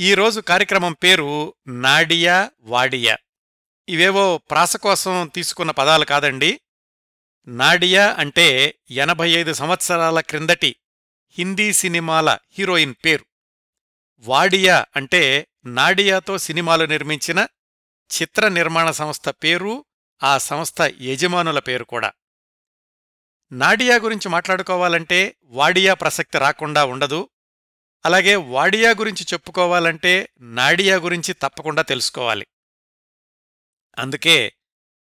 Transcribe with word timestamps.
ఈరోజు 0.00 0.40
కార్యక్రమం 0.40 0.92
పేరు 0.92 1.54
నాడియా 1.66 2.50
వాడియా. 2.60 3.16
ఇవేవో 3.88 4.38
ప్రాస 4.38 4.76
కోసం 4.76 5.30
తీసుకున్న 5.34 5.70
పదాలు 5.70 6.04
కాదండి. 6.04 6.60
నాడియా 7.46 8.14
అంటే 8.18 8.78
ఎనభై 8.90 9.30
ఐదు 9.30 9.52
సంవత్సరాల 9.52 10.20
క్రిందటి 10.20 10.76
హిందీ 11.30 11.72
సినిమాల 11.72 12.38
హీరోయిన్ 12.50 12.94
పేరు. 13.04 13.24
వాడియా 14.18 14.86
అంటే 14.96 15.48
నాడియాతో 15.64 16.38
సినిమాలు 16.38 16.84
నిర్మించిన 16.84 17.46
చిత్ర 18.22 18.48
నిర్మాణ 18.48 18.90
సంస్థ 18.90 19.28
పేరు 19.28 19.84
ఆ 20.22 20.38
సంస్థ 20.38 20.76
యజమానుల 21.00 21.58
పేరు 21.58 21.84
కూడా. 21.84 22.12
నాడియా 23.52 23.98
గురించి 23.98 24.28
మాట్లాడుకోవాలంటే 24.28 25.36
వాడియా 25.44 25.94
ప్రసక్తి 25.94 26.38
రాకుండా 26.38 26.84
ఉండదు. 26.84 27.28
అలాగే 28.04 28.36
వాడియా 28.36 28.90
గురించి 28.90 29.26
చెప్పుకోవాలంటే 29.32 30.28
నాడియా 30.40 30.96
గురించి 30.96 31.34
తప్పకుండా 31.34 31.82
తెలుసుకోవాలి. 31.82 32.46
అందుకే 33.98 34.52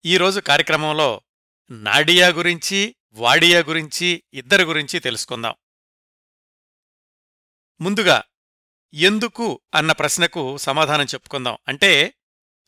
ఈరోజు 0.05 0.41
కార్యక్రమంలో 0.41 1.23
నాడియా 1.71 2.29
గురించి 2.29 2.97
వాడియా 3.13 3.61
గురించి 3.61 4.25
ఇద్దరి 4.35 4.63
గురించి 4.63 5.01
తెలుసుకుందాం. 5.01 5.55
ముందుగా 7.81 8.23
ఎందుకు 8.95 9.61
అన్న 9.75 9.93
ప్రశ్నకు 9.93 10.57
సమాధానం 10.57 11.05
చెప్పుకుందాం. 11.05 11.59
అంటే 11.69 12.15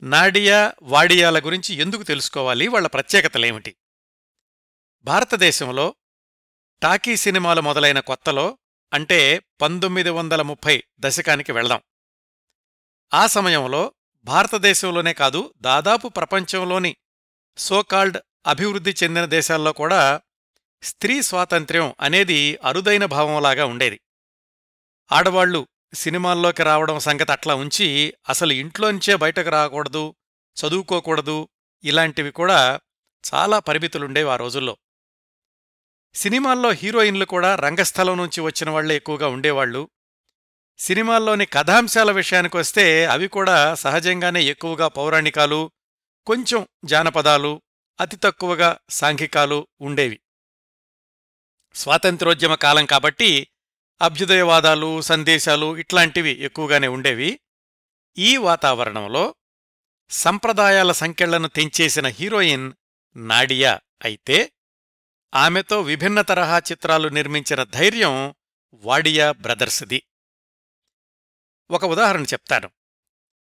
నాడియా 0.03 0.73
వాడియాల 0.83 1.39
గురించి 1.39 1.75
ఎందుకు 1.75 2.03
తెలుసుకోవాలి? 2.03 2.69
వాళ్ళ 2.69 2.87
ప్రత్యేకతలేమిటి? 2.87 3.77
భారతదేశంలో 5.03 5.95
టాకీ 6.83 7.17
సినిమాలు 7.17 7.61
మొదలైన 7.61 8.01
కొత్తలో 8.01 8.59
అంటే 8.93 9.43
పంతొమ్మిది 9.61 10.11
వందల 10.11 10.43
ముప్పై 10.43 10.85
దశకానికి 11.01 11.53
వెళ్దాం. 11.53 11.83
ఆ 13.15 13.27
సమయంలో 13.27 13.93
భారతదేశంలోనే 14.25 15.13
కాదు 15.13 15.55
దాదాపు 15.61 16.09
ప్రపంచంలోని 16.09 16.97
సోకాల్డ్ 17.57 18.19
అభివృద్ధి 18.47 18.95
చెందిన 19.05 19.25
దేశాల్లో 19.25 19.73
కూడా 19.73 20.21
స్త్రీ 20.83 21.23
స్వాతంత్ర్యం 21.23 21.95
అనేది 22.01 22.57
అరుదైన 22.57 23.05
భావంలాగా 23.05 23.65
ఉండేది. 23.65 24.01
ఆడవాళ్ళు 25.13 25.69
సినిమాల్లోకి 25.95 26.63
రావడం 26.63 26.99
సంగతి 26.99 27.33
అట్లా 27.33 27.55
ఉంచి 27.55 28.15
అసలు 28.29 28.53
ఇంట్లోంచే 28.53 29.17
బయటకు 29.17 29.49
రాకూడదు 29.49 30.15
చదువుకోకూడదు 30.57 31.49
ఇలాంటివి 31.85 32.31
కూడా 32.31 32.81
చాలా 33.35 33.59
పరిమితులుండేవి 33.59 34.31
ఆ 34.31 34.37
రోజుల్లో. 34.37 34.77
సినిమాల్లో 36.17 36.71
హీరోయిన్లు 36.71 37.25
కూడా 37.25 37.55
రంగస్థలం 37.55 38.19
నుంచి 38.19 38.41
వచ్చిన 38.41 38.71
వాళ్ళే 38.71 38.97
ఎక్కువగా 38.97 39.29
ఉండేవాళ్ళు 39.29 39.89
సినిమాల్లోని 40.79 41.47
కథాంశాల 41.47 42.11
విషయానికొస్తే 42.11 43.07
అవి 43.07 43.29
కూడా 43.29 43.75
సహజంగానే 43.75 44.43
ఎక్కువగా 44.43 44.89
పౌరాణికాలు 44.89 45.71
కొంచెం 46.27 46.69
జానపదాలు 46.85 47.63
అతి 48.01 48.17
తక్కువగా 48.17 48.79
సాంఘికాలు 48.91 49.67
ఉండేవి. 49.81 50.21
స్వాతంత్రోద్యమ 51.75 52.55
కాలం 52.55 52.87
కాబట్టి 52.87 53.49
అభ్యుదయవాదాలు 54.03 55.01
సందేశాలు 55.01 55.77
ఇట్లాంటివి 55.77 56.31
ఎక్కువగానే 56.31 56.89
ఉండేవి. 56.89 57.41
ఈ 58.19 58.37
వాతావరణంలో 58.37 59.35
సంప్రదాయాల 60.11 60.93
సంఖ్యలను 60.93 61.49
తెంచేసిన 61.49 62.07
హీరోయిన్ 62.07 62.73
నాడియా 63.17 63.81
అయితే 64.05 64.53
ఆమెతో 65.35 65.81
విభిన్న 65.81 66.21
తరహా 66.21 66.59
చిత్రాలు 66.59 67.09
నిర్మించిన 67.09 67.63
ధైర్యం 67.63 68.35
వాడియా 68.75 69.33
బ్రదర్స్ది. 69.33 70.03
ఒక 71.71 71.85
ఉదాహరణ 71.85 72.23
చెప్తాను. 72.23 72.71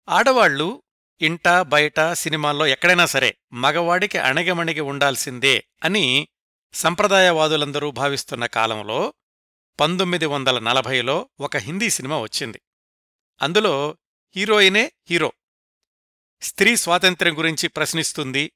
ఆడవాళ్ళు 0.09 0.83
ఇంట 1.21 1.47
బయట 1.49 2.13
సినిమాల్లో 2.13 2.67
ఎక్కడైనా 2.67 3.05
సరే 3.05 3.37
మగవాడికి 3.53 4.17
అణగమణిగి 4.17 4.79
ఉండాల్సిందే 4.79 5.67
అని 5.83 6.27
సంప్రదాయవాదులందరూ 6.73 7.91
భావిస్తున్న 7.91 8.45
కాలంలో 8.45 9.13
పంతొమ్మిది 9.79 10.25
వందల 10.25 10.59
నలభైలో 10.59 11.29
ఒక 11.39 11.57
హిందీ 11.57 11.89
సినిమా 11.89 12.19
వచ్చింది. 12.19 12.61
అందులో 13.41 13.97
హీరోయినే 14.35 14.91
హీరో. 15.09 15.33
స్త్రీ 16.41 16.75
స్వాతంత్ర్యం 16.75 17.37
గురించి 17.37 17.67
ప్రశ్నిస్తుంది 17.69 18.51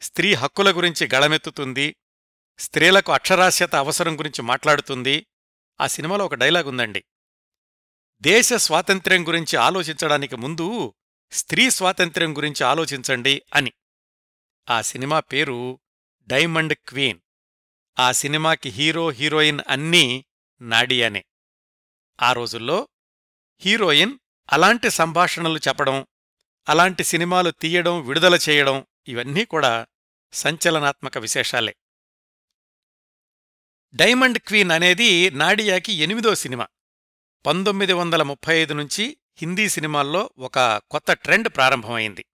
స్త్రీ 0.00 0.34
హక్కుల 0.34 0.76
గురించి 0.76 1.08
గళమెత్తుతుంది 1.14 1.96
స్త్రీలకు 2.58 3.12
అక్షరాస్యత 3.12 3.74
అవసరం 3.74 4.18
గురించి 4.18 4.42
మాట్లాడుతుంది. 4.42 5.26
ఆ 5.80 5.86
సినిమాలో 5.86 6.26
ఒక 6.26 6.34
డైలాగ్ 6.34 6.68
ఉందండి. 6.68 7.04
దేశ 8.20 8.52
స్వాతంత్ర్యం 8.52 9.28
గురించి 9.28 9.56
ఆలోచించడానికి 9.56 10.36
ముందు 10.36 10.94
స్త్రీ 11.32 11.70
స్వాతంత్ర్యం 11.70 12.36
గురించి 12.36 12.64
ఆలోచించండి 12.64 13.42
అని. 13.54 13.72
ఆ 14.70 14.80
సినిమా 14.80 15.20
పేరు 15.20 15.80
డైమండ్ 16.26 16.74
క్వీన్. 16.74 17.20
ఆ 17.98 18.12
సినిమాకి 18.12 18.68
హీరో 18.68 19.10
హీరోయిన్ 19.10 19.60
అన్నీ 19.68 20.24
నాడియానే 20.60 21.24
ఆ 22.22 22.32
రోజుల్లో 22.32 22.88
హీరోయిన్ 23.60 24.18
అలాంటి 24.52 24.90
సంభాషణలు 24.90 25.58
చెప్పడం 25.58 26.06
అలాంటి 26.68 27.04
సినిమాలు 27.04 27.50
తీయడం 27.50 28.06
విడుదల 28.06 28.38
చేయడం 28.48 28.86
ఇవన్నీ 29.08 29.44
కూడా 29.44 29.86
సంచలనాత్మక 30.32 31.18
విశేషాలే. 31.18 31.76
డైమండ్ 33.96 34.38
క్వీన్ 34.38 34.70
అనేది 34.70 35.30
నాడియాకి 35.30 35.92
ఎనిమిదో 35.92 36.34
సినిమా. 36.34 36.68
పంతొమ్మిది 37.46 37.92
వందల 37.92 38.22
ముప్పై 38.22 38.58
ఐదు 38.58 38.74
నుంచి 38.74 39.16
హిందీ 39.38 39.68
సినిమాల్లో 39.68 40.30
ఒక 40.38 40.80
కొత్త 40.90 41.12
ట్రెండ్ 41.12 41.48
ప్రారంభమైంది. 41.48 42.24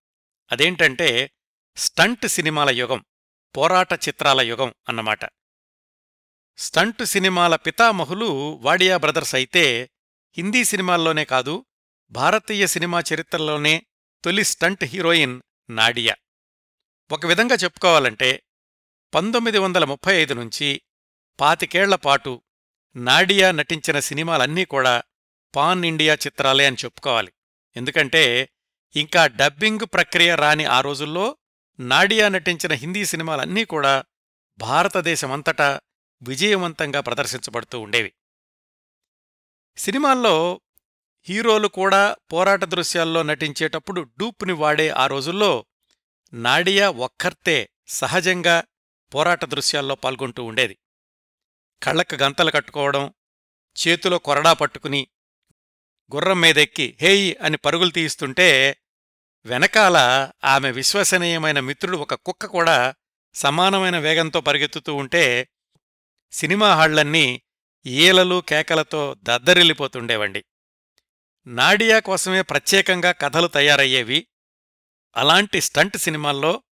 అదేంటంటే 0.51 1.31
స్టంట్ 1.75 2.27
సినిమాల 2.27 2.69
యుగం 2.69 3.05
పోరాట 3.57 3.93
చిత్రాల 3.93 4.41
యుగం 4.41 4.73
అన్నమాట. 4.89 5.25
స్టంట్ 6.57 7.05
సినిమాల 7.05 7.55
పితామహులు 7.55 8.59
వాడియా 8.61 8.97
బ్రదర్స్ 8.97 9.35
అయితే 9.35 9.91
హిందీ 10.37 10.63
సినిమాల్లోనే 10.63 11.25
కాదు 11.25 11.65
భారతీయ 12.11 12.67
సినిమా 12.67 13.03
చరిత్రలోనే 13.13 13.85
తొలి 14.23 14.43
స్టంట్ 14.43 14.83
హీరోయిన్ 14.83 15.41
నాడియా. 15.69 16.15
ఒక 17.11 17.25
విధంగా 17.25 17.55
చెప్పుకోవాలంటే 17.55 18.43
పంతొమ్మిది 19.13 19.57
వందల 19.57 19.85
ముప్పై 19.85 20.21
ఐదు 20.21 20.33
నుంచి 20.33 20.81
పాతికేళ్ళపాటు 21.39 22.41
నాడియా 22.95 23.51
నటించిన 23.51 23.99
సినిమాలన్నీ 23.99 24.65
కూడా 24.65 25.03
పాన్ 25.55 25.85
ఇండియా 25.85 26.13
చిత్రాలే 26.13 26.65
అని 26.65 26.77
చెప్పుకోవాలి. 26.85 27.33
ఎందుకంటే 27.75 28.49
ఇంకా 28.95 29.27
డబ్బింగ్ 29.27 29.79
ప్రక్రియ 29.93 30.35
రాని 30.35 30.65
ఆ 30.65 30.81
రోజుల్లో 30.81 31.37
నాడియా 31.79 32.29
నటించిన 32.29 32.73
హిందీ 32.73 33.05
సినిమాలన్నీ 33.05 33.65
కూడా 33.65 34.03
భారతదేశమంతటా 34.57 35.81
విజయవంతంగా 36.21 36.99
ప్రదర్శించబడుతూ 36.99 37.79
ఉండేవి. 37.79 38.13
సినిమాల్లో 39.77 40.61
హీరోలు 41.29 41.67
కూడా 41.67 42.15
పోరాట 42.33 42.63
దృశ్యాల్లో 42.63 43.23
నటించేటప్పుడు 43.23 44.01
డూప్ని 44.01 44.53
వాడే 44.53 44.89
ఆ 44.89 45.07
రోజుల్లో 45.07 45.65
నాడియా 46.33 46.89
ఒక్కర్తే 46.89 47.69
సహజంగా 47.87 48.63
పోరాట 49.13 49.45
దృశ్యాల్లో 49.45 49.95
పాల్గొంటూ 49.95 50.43
ఉండేది. 50.43 50.77
కళ్ళకు 51.83 52.15
గంతలు 52.15 52.51
కట్టుకోవడం 52.51 53.13
చేతిలో 53.87 54.17
కొరడా 54.17 54.53
పట్టుకుని 54.53 55.07
గుర్రం 56.15 56.41
మీదెక్కి 56.41 56.97
హేయ్ 57.01 57.35
అని 57.41 57.57
పరుగులు 57.57 57.89
తీయిస్తుంటే 57.89 58.77
వెనకాల 59.45 59.97
ఆమె 60.43 60.71
విశ్వసనీయమైన 60.71 61.59
మిత్రుడు 61.59 61.97
ఒక 61.97 62.13
కుక్క 62.13 62.45
కూడా 62.45 62.95
సమానమైన 63.33 63.97
వేగంతో 63.97 64.41
పరిగెత్తుతూ 64.41 64.95
ఉంటే 64.95 65.47
సినిమా 66.31 66.75
హాళ్ళన్నీ 66.75 67.41
ఈలలు 67.85 68.43
కేకలతో 68.49 69.15
దద్దరిల్లిపోతుండేవండి. 69.23 70.45
నాడియా 71.47 71.99
కోసమే 71.99 72.41
ప్రత్యేకంగా 72.41 73.11
కథలు 73.11 73.47
తయారయ్యేవి. 73.47 74.27
అలాంటి 75.15 75.61
స్టంట్ 75.61 75.97
సినిమాల్లో 75.97 76.63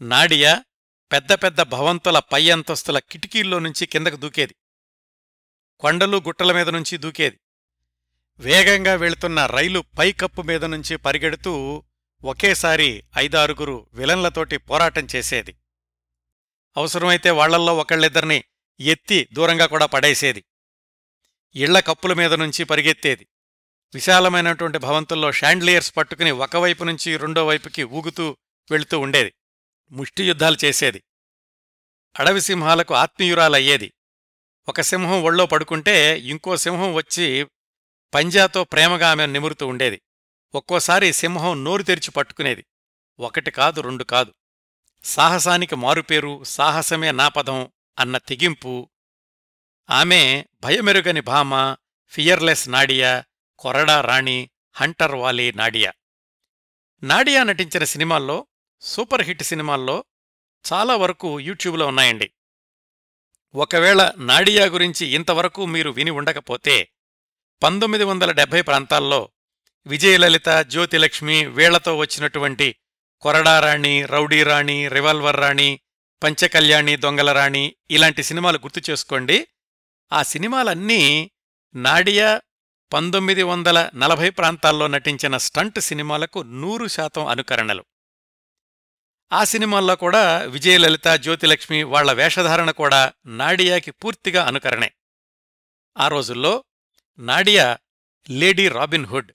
నాడియా 0.00 0.64
పెద్ద 1.12 1.32
పెద్ద 1.32 1.62
భవంతుల 1.62 2.18
పై 2.18 2.50
అంతస్తుల 2.50 2.98
కిటికీల్లో 2.98 3.58
నుంచి 3.58 3.86
కిందకు 3.86 4.16
దూకేది. 4.16 4.54
కొండలు 5.82 6.16
గుట్టల 6.16 6.52
మీద 6.52 6.68
నుంచి 6.68 6.98
దూకేది. 6.98 7.40
వేగంగా 8.38 8.94
వెళుతున్న 8.94 9.46
రైలు 9.46 9.84
పైకప్పు 9.98 10.42
మీద 10.42 10.64
నుంచి 10.64 10.96
పరిగెడుతూ 10.96 11.84
ఒకేసారి 12.24 13.04
ఐదారుగురు 13.18 13.86
విలన్లతోటి 13.94 14.56
పోరాటం 14.56 15.06
చేసేది. 15.16 15.56
అవసరమైతే 16.76 17.30
వాళ్ళల్లో 17.30 17.76
ఒకళ్ళిద్దరిని 17.76 18.44
ఎత్తి 18.80 19.28
దూరంగా 19.32 19.66
కూడా 19.66 19.86
పడేసేది. 19.86 20.44
ఇళ్ళ 21.54 21.80
కప్పుల 21.80 22.12
మీద 22.12 22.34
నుంచి 22.34 22.64
పరిగెత్తేది. 22.64 23.26
విశాలమైనటువంటి 23.94 24.78
భవంతుల్లో 24.78 25.32
షాండ్లియర్స్ 25.32 25.96
పట్టుకుని 25.96 26.30
ఒకవైపు 26.30 26.84
నుంచి 26.84 27.16
రెండో 27.16 27.46
వైపుకి 27.46 27.84
ఊగుతూ 27.84 28.36
వెళుతూ 28.70 28.98
ఉండేది. 28.98 29.32
ముష్టి 29.90 30.24
యుద్ధాలు 30.24 30.56
చేసేది. 30.64 31.02
అడవి 32.18 32.40
సింహాలకు 32.40 32.94
ఆత్మీయురాలయ్యేది. 32.94 33.92
ఒక 34.68 34.80
సింహం 34.80 35.24
ఒళ్ళో 35.24 35.46
పడుకుంటే 35.46 36.20
ఇంకో 36.20 36.56
సింహం 36.56 36.94
వచ్చి 36.94 37.46
పంజాతో 38.14 38.64
ప్రేమగా 38.64 39.10
ఆమె 39.10 39.26
నిమురుతూ 39.26 39.66
ఉండేది. 39.66 40.02
ఒక్కోసారి 40.54 41.12
సింహం 41.12 41.64
నోరు 41.64 41.82
తెరిచి 41.82 42.10
పట్టుకునేది. 42.10 42.64
ఒకటి 43.20 43.50
కాదు 43.50 43.80
రెండు 43.80 44.04
కాదు. 44.04 44.34
సాహసానికి 45.04 45.76
మారుపేరు 45.76 46.44
సాహసమే 46.44 47.12
నాపదం 47.12 47.72
అన్న 47.98 48.18
తెగింపు. 48.18 48.90
ఆమె 49.90 50.44
భయమెరుగని 50.62 51.20
భామ 51.20 51.76
ఫియర్లెస్ 52.08 52.68
నాడియా 52.68 53.24
కొరడా 53.58 54.00
రాణి 54.00 54.50
హంటర్ 54.72 55.14
వాలీ 55.14 55.52
నాడియా. 55.52 55.92
నాడియా 57.02 57.44
నటించిన 57.44 57.84
సినిమాల్లో 57.84 58.46
సూపర్ 58.80 59.22
హిట్ 59.22 59.42
సినిమాల్లో 59.42 60.04
చాలా 60.72 60.96
వరకు 60.96 61.40
యూట్యూబ్లో 61.40 61.86
ఉన్నాయండి. 61.86 62.32
ఒకవేళ 63.54 64.12
నాడియా 64.18 64.66
గురించి 64.66 65.06
ఇంతవరకు 65.06 65.66
మీరు 65.66 65.90
విని 65.90 66.10
ఉండకపోతే 66.10 66.88
పంతొమ్మిది 67.62 68.04
వందల 68.04 68.30
డెబ్బై 68.32 68.62
ప్రాంతాల్లో 68.62 69.28
విజయలలిత 69.86 70.48
జ్యోతిలక్ష్మి 70.48 71.46
వీళ్ళతో 71.46 71.96
వచ్చినటువంటి 71.96 72.76
కొరడారాణి 73.20 74.06
రౌడీరాణి 74.06 74.88
రివాల్వర్ 74.88 75.36
రాణి 75.36 75.80
పంచకళ్యాణి 76.22 76.96
దొంగల 76.96 77.32
రాణి 77.32 77.74
ఇలాంటి 77.90 78.22
సినిమాలు 78.22 78.58
గుర్తు 78.58 78.90
చేసుకోండి. 78.90 79.46
ఆ 80.12 80.22
సినిమాలన్నీ 80.22 81.30
నాడియా 81.74 82.40
పంతొమ్మిది 82.92 83.42
వందల 83.42 83.90
నలభై 83.94 84.30
ప్రాంతాల్లో 84.30 84.86
నటించిన 84.86 85.36
స్టంట్ 85.36 85.80
సినిమాలకు 85.80 86.42
నూరు 86.42 86.86
శాతం 86.86 87.26
అనుకరణలు. 87.26 87.84
ఆ 89.32 89.44
సినిమాల్లో 89.44 89.96
కూడా 89.96 90.38
విజయలలిత 90.38 91.08
జ్యోతిలక్ష్మి 91.08 91.82
వాళ్ళ 91.82 92.12
వేషధారణ 92.12 92.70
కూడా 92.70 93.12
నాడియాకి 93.26 93.90
పూర్తిగా 93.90 94.44
అనుకరణే. 94.44 94.92
ఆ 95.98 96.08
రోజుల్లో 96.08 96.64
నాడియా 97.18 97.78
లేడీ 98.30 98.68
రాబిన్ 98.68 99.06
హుడ్. 99.06 99.32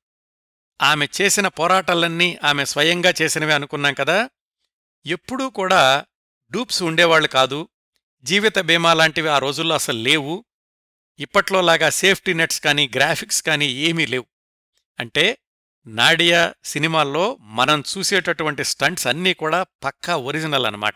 ఆమె 0.81 1.07
చేసిన 1.21 1.47
పోరాటాలన్నీ 1.47 2.39
ఆమె 2.43 2.65
స్వయంగా 2.65 3.13
చేసినవే 3.21 3.53
అనుకున్నాం 3.53 3.93
కదా. 3.93 4.29
ఎప్పుడూ 5.05 5.49
కూడా 5.49 6.05
డూప్స్ 6.51 6.83
ఉండేవాళ్ళు 6.83 7.27
కాదు. 7.27 7.67
జీవిత 8.23 8.59
బీమా 8.59 8.93
లాంటివి 8.93 9.29
ఆ 9.29 9.37
రోజుల్లో 9.37 9.75
అసలు 9.75 9.97
లేవు. 9.97 10.45
ఇప్పట్లోలాగా 11.19 11.89
సేఫ్టీ 11.89 12.33
నెట్స్ 12.33 12.61
కానీ 12.61 12.91
గ్రాఫిక్స్ 12.95 13.43
కానీ 13.43 13.65
ఏమీ 13.65 14.05
లేవు. 14.05 14.25
అంటే 14.99 15.37
నాడియా 15.87 16.53
సినిమాల్లో 16.63 17.35
మనం 17.35 17.83
చూసేటటువంటి 17.97 18.63
స్టంట్స్ 18.63 19.07
అన్నీ 19.07 19.33
కూడా 19.33 19.63
పక్కా 19.63 20.15
ఒరిజినల్ 20.15 20.65
అనమాట 20.65 20.95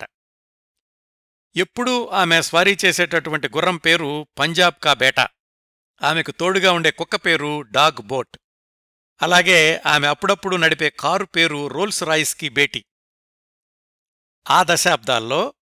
ఎప్పుడూ 1.55 2.07
ఆమె 2.07 2.41
స్వారీ 2.41 2.77
చేసేటటువంటి 2.85 3.47
గుర్రం 3.47 3.77
పేరు 3.77 4.27
పంజాబ్ 4.39 4.83
కా 4.83 4.93
బేటా. 4.93 5.27
ఆమెకు 6.03 6.31
తోడుగా 6.31 6.71
ఉండే 6.71 6.91
కుక్క 6.91 7.15
పేరు 7.15 7.61
డాగ్ 7.61 8.01
బోట్. 8.01 8.37
అలాగే 9.21 9.81
ఆమె 9.85 10.07
అప్పుడప్పుడు 10.07 10.55
నడిపే 10.55 10.89
కారు 10.89 11.25
పేరు 11.25 11.67
రోల్స్ 11.67 12.03
రాయిస్కి 12.03 12.49
బేటీ. 12.49 12.85
ఆ 14.49 14.63
దశాబ్దాల్లో 14.63 15.53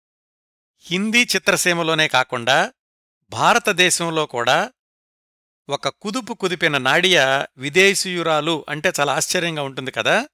హిందీ 0.81 1.23
చిత్రసీమలోనే 1.23 2.09
కాకుండా 2.09 2.73
భారతదేశంలో 3.31 4.27
కూడా 4.27 4.73
ఒక 5.69 5.89
కుదుపు 5.89 6.35
కుదిపిన 6.35 6.79
నాడియా 6.79 7.47
విదేశీయురాలు 7.57 8.67
అంటే 8.69 8.93
చాలా 9.01 9.15
ఆశ్చర్యంగా 9.15 9.63
ఉంటుంది 9.63 9.91
కదా? 9.91 10.29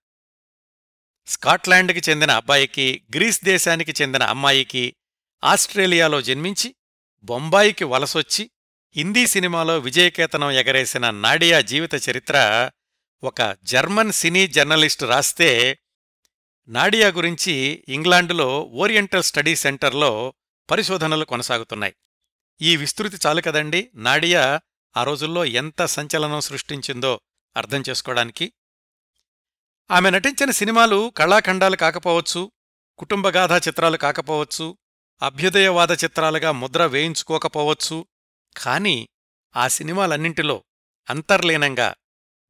స్కాట్లాండ్కి 1.27 2.11
చెందిన 2.11 2.31
అబ్బాయికి 2.31 3.03
గ్రీస్ 3.15 3.45
దేశానికి 3.45 4.03
చెందిన 4.03 4.23
అమ్మాయికి 4.23 4.97
ఆస్ట్రేలియాలో 5.45 6.23
జన్మించి 6.23 6.75
బొంబాయికి 7.23 7.85
వలసొచ్చి 7.85 8.51
హిందీ 8.97 9.27
సినిమాలో 9.27 9.79
విజయకేతనం 9.79 10.51
ఎగరేసిన 10.51 11.11
నాడియా 11.11 11.61
జీవిత 11.61 11.91
చరిత్ర 12.11 12.71
ఒక 13.25 13.57
జర్మన్ 13.63 14.13
సినీ 14.13 14.47
జర్నలిస్ట్ 14.47 15.03
రాస్తే 15.03 15.79
నాడియా 16.69 17.09
గురించి 17.09 17.85
ఇంగ్లాండులో 17.89 18.61
ఓరియంటల్ 18.61 19.23
స్టడీ 19.23 19.57
సెంటర్లో 19.57 20.35
పరిశోధనలు 20.71 21.25
కొనసాగుతున్నాయి. 21.25 21.95
ఈ 22.61 22.77
విస్తృతి 22.77 23.19
చాలు 23.27 23.41
కదండి? 23.41 23.91
నాడియా 23.95 24.61
ఆ 24.97 25.05
రోజుల్లో 25.05 25.45
ఎంత 25.45 25.85
సంచలనం 25.85 26.41
సృష్టించిందో 26.41 27.21
అర్థం 27.57 27.83
చేసుకోవడానికి. 27.89 28.53
ఆమె 29.91 30.11
నటించిన 30.11 30.51
సినిమాలు 30.51 31.13
కళాఖండాలు 31.17 31.77
కాకపోవచ్చు 31.77 32.53
కుటుంబగాథా 32.99 33.57
చిత్రాలు 33.57 33.97
కాకపోవచ్చు 33.97 34.79
అభ్యుదయవాద 35.23 35.91
చిత్రాలుగా 35.91 36.53
ముద్ర 36.53 36.87
వేయించుకోకపోవచ్చు. 36.87 38.07
కాని 38.57 39.09
ఆ 39.57 39.69
సినిమాలన్నింటిలో 39.69 40.65
అంతర్లీనంగా 41.11 41.95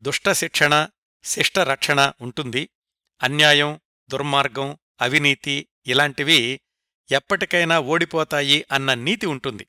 దుష్ట 0.03 0.33
శిక్షణ 0.33 0.89
శిష్ట 1.25 1.59
రక్షణ 1.59 2.13
ఉంటుంది. 2.21 2.69
అన్యాయం 3.23 3.81
దుర్మార్గం 4.09 4.79
అవినీతి 5.01 5.69
ఇలాంటివి 5.87 6.61
ఎప్పటికైనా 7.11 7.81
ఓడిపోతాయి 7.81 8.65
అన్న 8.73 8.95
నీతి 8.95 9.27
ఉంటుంది. 9.27 9.67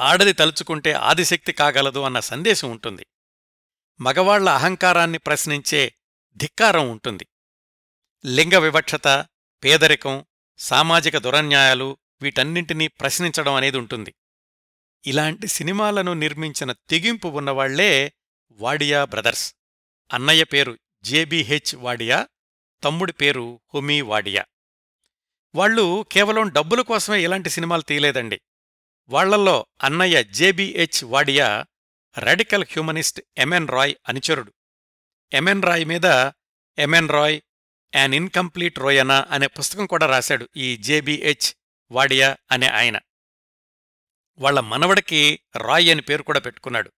ఆడది 0.00 0.32
తలుచుకుంటే 0.32 0.92
ఆదిశక్తి 0.92 1.52
కాగలదు 1.52 1.98
అన్న 1.98 2.20
సందేశం 2.20 2.70
ఉంటుంది. 2.70 3.06
మగవాళ్ళ 4.00 4.48
అహంకారాన్ని 4.48 5.18
ప్రశ్నించే 5.18 5.94
ధిక్కారం 6.36 6.90
ఉంటుంది. 6.90 7.26
లింగ 8.26 8.56
వివక్షత 8.56 9.26
పేదరికం 9.64 10.24
సామాజిక 10.58 11.18
దురన్యాయాలు 11.18 11.96
వీటన్నింటినీ 12.22 12.88
ప్రశ్నించడం 12.88 13.54
అనేది 13.54 13.78
ఉంటుంది. 13.78 14.14
ఇలాంటి 15.06 15.46
సినిమాలను 15.46 16.12
నిర్మించిన 16.12 16.72
తెగింపు 16.72 17.28
ఉన్నవాళ్ళే 17.28 18.12
వాడియా 18.50 19.04
బ్రదర్స్. 19.04 19.54
అన్నయ్య 20.12 20.44
పేరు 20.44 20.78
జేబీహెచ్ 21.02 21.74
వాడియా 21.74 22.28
తమ్ముడి 22.84 23.12
పేరు 23.12 23.60
హుమీ 23.74 24.00
వాడియా. 24.00 24.44
వాళ్ళు 25.54 26.06
కేవలం 26.12 26.48
డబ్బుల 26.48 26.80
కోసమే 26.80 27.24
ఇలాంటి 27.24 27.50
సినిమాలు 27.50 27.82
తీయలేదండి. 27.82 28.40
వాళ్ళల్లో 29.12 29.66
అన్నయ్య 29.82 30.24
JBH 30.24 31.04
Wadia 31.04 31.64
radical 32.18 32.64
humanist 32.70 33.20
MN 33.38 33.68
Roy 33.68 33.94
అనుచరుడు. 34.08 34.52
ఎంఎన్ 35.32 35.62
రాయ్ 35.62 35.84
మీద 35.84 36.04
ఎంఎన్ 36.78 37.08
రాయ్ 37.08 37.40
యాన్ 37.94 38.14
ఇన్కంప్లీట్ 38.14 38.78
రోయనా 38.78 39.26
అనే 39.30 39.46
పుస్తకం 39.46 39.86
కూడా 39.86 40.06
రాశాడు 40.06 40.48
ఈ 40.56 40.76
జేబీహెచ్ 40.76 41.54
వాడియా 41.90 42.36
అనే 42.50 42.66
ఆయన. 42.66 42.98
వాళ్ళ 44.38 44.60
మనవడికి 44.60 45.40
రాయ్ 45.56 45.90
అని 45.90 46.00
పేరు 46.00 46.22
కూడా 46.22 46.40
పెట్టుకున్నాడు. 46.40 46.92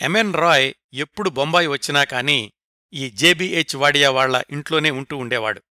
ఎంఎన్ 0.00 0.34
రాయ్ 0.34 0.74
ఎప్పుడు 0.92 1.30
బొంబాయి 1.30 1.66
వచ్చినా 1.66 2.04
కాని 2.04 2.52
ఈ 2.92 3.10
జేబీహెచ్ 3.10 3.76
వాడియా 3.76 4.10
వాళ్ళ 4.10 4.44
ఇంట్లోనే 4.50 4.90
ఉంటూ 4.90 5.16
ఉండేవాడు. 5.16 5.62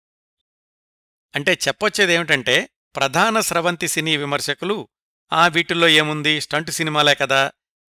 అంటే 1.35 1.59
చెప్పొచ్చేదేమిటంటే 1.69 2.69
ప్రధాన 2.97 3.41
స్రవంతి 3.41 3.89
సినీ 3.89 4.17
విమర్శకులు 4.17 4.89
ఆ 5.35 5.49
వీటిల్లో 5.49 5.89
ఏముంది? 5.89 6.41
స్టంటు 6.41 6.71
సినిమాలే 6.71 7.15
కదా 7.15 7.53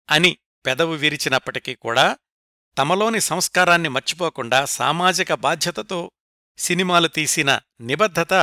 అని 0.10 0.38
పెదవు 0.66 0.94
విరిచినప్పటికీ 0.94 1.76
కూడా 1.76 2.18
తమలోని 2.78 3.22
సంస్కారాన్ని 3.22 3.90
మర్చిపోకుండా 3.90 4.66
సామాజిక 4.66 5.34
బాధ్యతతో 5.34 6.12
సినిమాలు 6.58 7.08
తీసిన 7.08 7.60
నిబద్ధత 7.82 8.34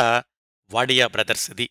వాడియా 0.70 1.06
బ్రదర్స్ది. 1.06 1.70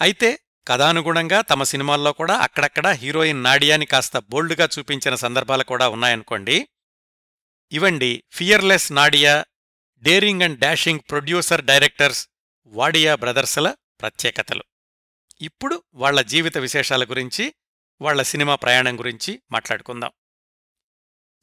అయితే 0.00 0.38
కథానుగుణంగా 0.68 1.40
తమ 1.40 1.62
సినిమాల్లో 1.62 2.12
కూడా 2.12 2.36
అక్కడక్కడ 2.36 2.86
హీరోయిన్ 2.86 3.44
నాడియాని 3.44 3.86
కాస్త 3.86 4.18
బోల్డ్గా 4.18 4.68
చూపించిన 4.78 5.14
సందర్భాలు 5.14 5.64
కూడా 5.64 5.88
ఉన్నాయనుకోండి. 5.88 6.68
ఇవండి 7.72 8.22
fearless 8.30 8.92
Nadia 8.92 9.44
daring 10.02 10.42
and 10.42 10.60
dashing 10.60 11.00
producer 11.10 11.64
directors 11.64 12.28
Wadia 12.66 13.14
బ్రదర్స్ల 13.14 13.74
ప్రత్యేకతలు. 14.00 14.64
ఇప్పుడు 15.40 15.82
వాళ్ళ 15.94 16.20
జీవిత 16.20 16.58
విశేషాల 16.58 17.04
గురించి 17.04 17.54
వాళ్ళ 18.00 18.22
సినిమా 18.22 18.54
ప్రయాణం 18.54 18.98
గురించి 18.98 19.42
మాట్లాడుకుందాం. 19.52 20.10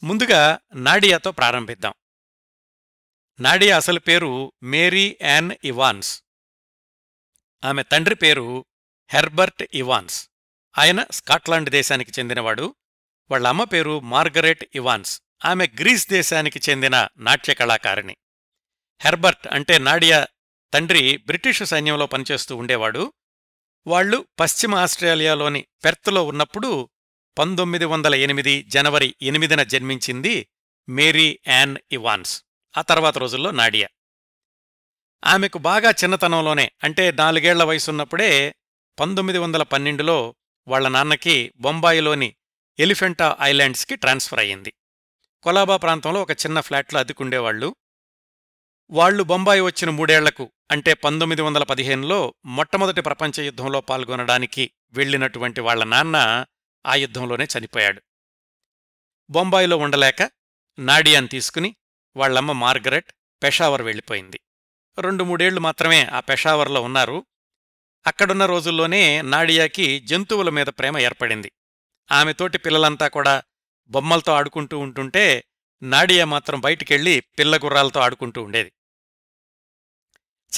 ముందుగా 0.03 0.59
నాడియాతో 0.75 1.31
ప్రారంభిద్దాం. 1.31 1.93
నాడియా 3.39 3.77
అసలు 3.77 3.99
పేరు 3.99 4.53
మేరీ 4.63 5.17
యాన్ 5.21 5.51
ఇవాన్స్. 5.63 6.23
ఆమె 7.63 7.83
తండ్రి 7.83 8.15
పేరు 8.15 8.65
హెర్బర్ట్ 9.09 9.63
ఇవాన్స్. 9.73 10.29
ఆయన 10.77 11.05
స్కాట్లాండ్ 11.11 11.69
దేశానికి 11.69 12.11
చెందినవాడు. 12.19 12.75
వాళ్ళ 13.31 13.47
అమ్మ 13.47 13.63
పేరు 13.63 13.99
మార్గరెట్ 13.99 14.65
ఇవాన్స్. 14.75 15.21
ఆమె 15.45 15.67
గ్రీస్ 15.79 16.09
దేశానికి 16.09 16.59
చెందిన 16.69 17.07
నాట్య 17.17 17.53
కళాకారిణి. 17.53 18.17
హెర్బర్ట్ 19.01 19.47
అంటే 19.47 19.77
నాడియా 19.77 20.27
తండ్రి 20.73 21.17
బ్రిటిషు 21.17 21.63
సైన్యంలో 21.63 22.05
పనిచేస్తూ 22.05 22.55
ఉండేవాడు. 22.55 23.13
వాళ్ళు 23.87 24.25
పశ్చిమ 24.39 24.75
ఆస్ట్రేలియాలోని 24.75 25.65
పెర్త్లో 25.85 26.23
ఉన్నప్పుడు 26.23 26.89
పంతొమ్మిది 27.37 27.85
వందల 27.85 28.15
ఎనిమిది 28.15 28.63
జనవరి 28.63 29.15
ఎనిమిదిన 29.21 29.63
జన్మించింది 29.63 30.47
మేరీ 30.89 31.39
యాన్ 31.47 31.77
ఇవాన్స్ 31.91 32.43
ఆ 32.77 32.81
తర్వాత 32.81 33.17
రోజుల్లో 33.17 33.51
నాడియా. 33.51 33.87
ఆమెకు 35.25 35.57
బాగా 35.57 35.91
చిన్నతనంలోనే 35.91 36.71
అంటే 36.83 37.11
నాలుగేళ్ళ 37.11 37.63
వయసున్నప్పుడే 37.63 38.55
పంతొమ్మిది 38.99 39.39
వందల 39.39 39.63
పన్నెండులో 39.63 40.35
వాళ్ళ 40.67 40.87
నాన్నకి 40.87 41.51
బొంబాయిలోని 41.57 42.35
ఎలిఫెంటా 42.79 43.37
ఐలాండ్స్కి 43.41 43.95
ట్రాన్స్ఫర్ 43.95 44.39
అయ్యింది. 44.39 44.73
కొలాబా 45.43 45.77
ప్రాంతంలో 45.77 46.21
ఒక 46.21 46.31
చిన్న 46.31 46.59
ఫ్లాట్లో 46.59 46.99
అద్దెకుండేవాళ్ళు 46.99 47.75
వాళ్ళు 48.89 49.23
బొంబాయి 49.23 49.61
వచ్చిన 49.61 49.89
మూడేళ్ళకు 49.89 50.51
అంటే 50.71 50.93
పంతొమ్మిది 50.93 51.41
వందల 51.41 51.63
పదిహేనులో 51.63 52.33
మొట్టమొదటి 52.45 53.01
ప్రపంచ 53.01 53.41
యుద్ధంలో 53.41 53.81
పాల్గొనడానికి 53.81 54.71
వెళ్ళినటువంటి 54.93 55.61
వాళ్ళ 55.61 55.83
నాన్న 55.83 56.45
ఆ 56.85 56.95
యుద్ధంలోనే 56.95 57.47
చనిపోయాడు. 57.57 58.01
బొంబాయిలో 59.29 59.77
ఉండలేక 59.77 60.31
నాడియాన్ 60.79 61.29
తీసుకుని 61.29 61.75
వాళ్ళమ్మ 62.15 62.51
మార్గరెట్ 62.51 63.13
పెషావర్ 63.43 63.81
వెళ్ళిపోయింది. 63.81 64.39
రెండు 64.99 65.23
మూడేళ్ళు 65.23 65.59
మాత్రమే 65.59 66.05
ఆ 66.05 66.19
పెషావర్లో 66.19 66.81
ఉన్నారు. 66.81 67.25
అక్కడున్న 68.07 68.45
రోజుల్లోనే 68.45 69.21
నాడియాకి 69.21 69.99
జంతువుల 69.99 70.49
మీద 70.49 70.67
ప్రేమ 70.67 70.97
ఏర్పడింది. 70.97 71.51
ఆమెతోటి 72.11 72.57
పిల్లలంతా 72.57 73.07
కూడా 73.07 73.43
బొమ్మలతో 73.87 74.33
ఆడుకుంటూ 74.33 74.79
ఉంటుంటే 74.79 75.43
నాడియా 75.83 76.25
మాత్రం 76.25 76.59
బయటికెళ్ళి 76.59 77.19
పిల్లగుర్రాలతో 77.19 77.99
ఆడుకుంటూ 77.99 78.43
ఉండేది. 78.43 78.71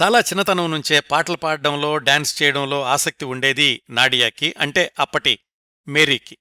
చాలా 0.01 0.19
చిన్నతనం 0.19 0.71
నుంచే 0.71 0.99
పాటలు 0.99 1.37
పాడడంలో 1.37 1.97
డాన్స్ 1.97 2.43
చేయడంలో 2.43 2.83
ఆసక్తి 2.83 3.25
ఉండేది 3.25 3.81
నాడియాకి 3.89 4.55
అంటే 4.59 4.93
అప్పటి 4.99 5.39
మేరీకి. 5.87 6.37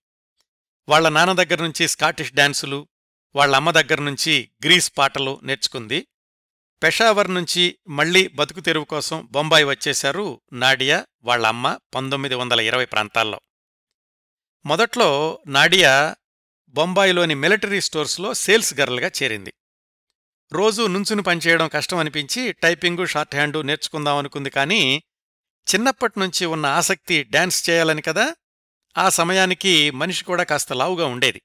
వాళ్ళ 0.89 1.09
నాన్న 1.09 1.43
దగ్గర 1.43 1.63
నుంచి 1.63 1.89
స్కాటిష్ 1.89 2.33
డాన్సులు 2.33 2.89
వాళ్ళ 3.37 3.57
అమ్మ 3.57 3.71
దగ్గర 3.71 4.01
నుంచి 4.01 4.51
గ్రీస్ 4.65 4.93
పాటలు 4.99 5.41
నేర్చుకుంది. 5.43 6.07
పెషావర్ 6.83 7.35
నుంచి 7.35 7.79
మళ్ళీ 7.89 8.29
బతుకు 8.29 8.61
తెరువు 8.61 8.85
కోసం 8.85 9.29
బొంబాయి 9.31 9.65
వచ్చేశారు 9.65 10.41
నాడియా 10.53 11.07
వాళ్ళ 11.23 11.47
అమ్మ 11.47 11.79
పంతొమ్మిది 11.95 12.35
వందల 12.35 12.61
ఇరవై 12.61 12.85
ప్రాంతాల్లో. 12.85 13.41
మొదట్లో 14.67 15.39
నాడియా 15.47 16.17
బొంబాయిలోని 16.69 17.35
మిలిటరీ 17.35 17.81
స్టోర్స్లో 17.81 18.35
సేల్స్ 18.35 18.75
గర్ల్గా 18.75 19.11
చేరింది. 19.23 19.55
రోజూ 20.53 20.87
నుంచుని 20.87 21.23
పనిచేయడం 21.23 21.69
కష్టం 21.69 21.97
అనిపించి 21.97 22.53
టైపింగు 22.53 23.07
షార్ట్ 23.07 23.35
హ్యాండు 23.35 23.63
నేర్చుకుందామనుకుంది 23.63 24.51
కానీ 24.51 25.03
చిన్నప్పటినుంచి 25.75 26.47
ఉన్న 26.47 26.67
ఆసక్తి 26.67 27.23
డాన్స్ 27.23 27.71
చేయాలని 27.71 28.03
కదా 28.03 28.37
ఆ 28.99 29.09
సమయానికి 29.09 29.91
మనిషి 29.91 30.25
కూడా 30.25 30.43
కాస్త 30.43 30.73
లావుగా 30.73 31.07
ఉండేది. 31.07 31.43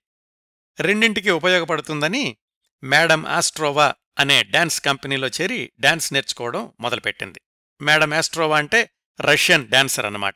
రెండింటికి 0.79 1.29
ఉపయోగపడుతుందని 1.29 2.37
మేడం 2.83 3.25
ఆస్ట్రోవా 3.25 3.93
అనే 4.19 4.43
డాన్స్ 4.43 4.81
కంపెనీలో 4.81 5.27
చేరి 5.27 5.71
డాన్స్ 5.79 6.13
నేర్చుకోవడం 6.13 6.71
మొదలుపెట్టింది. 6.79 7.41
మేడం 7.81 8.13
ఆస్ట్రోవా 8.13 8.57
అంటే 8.57 8.89
రష్యన్ 9.21 9.67
డాన్సర్ 9.67 10.05
అన్నమాట. 10.05 10.35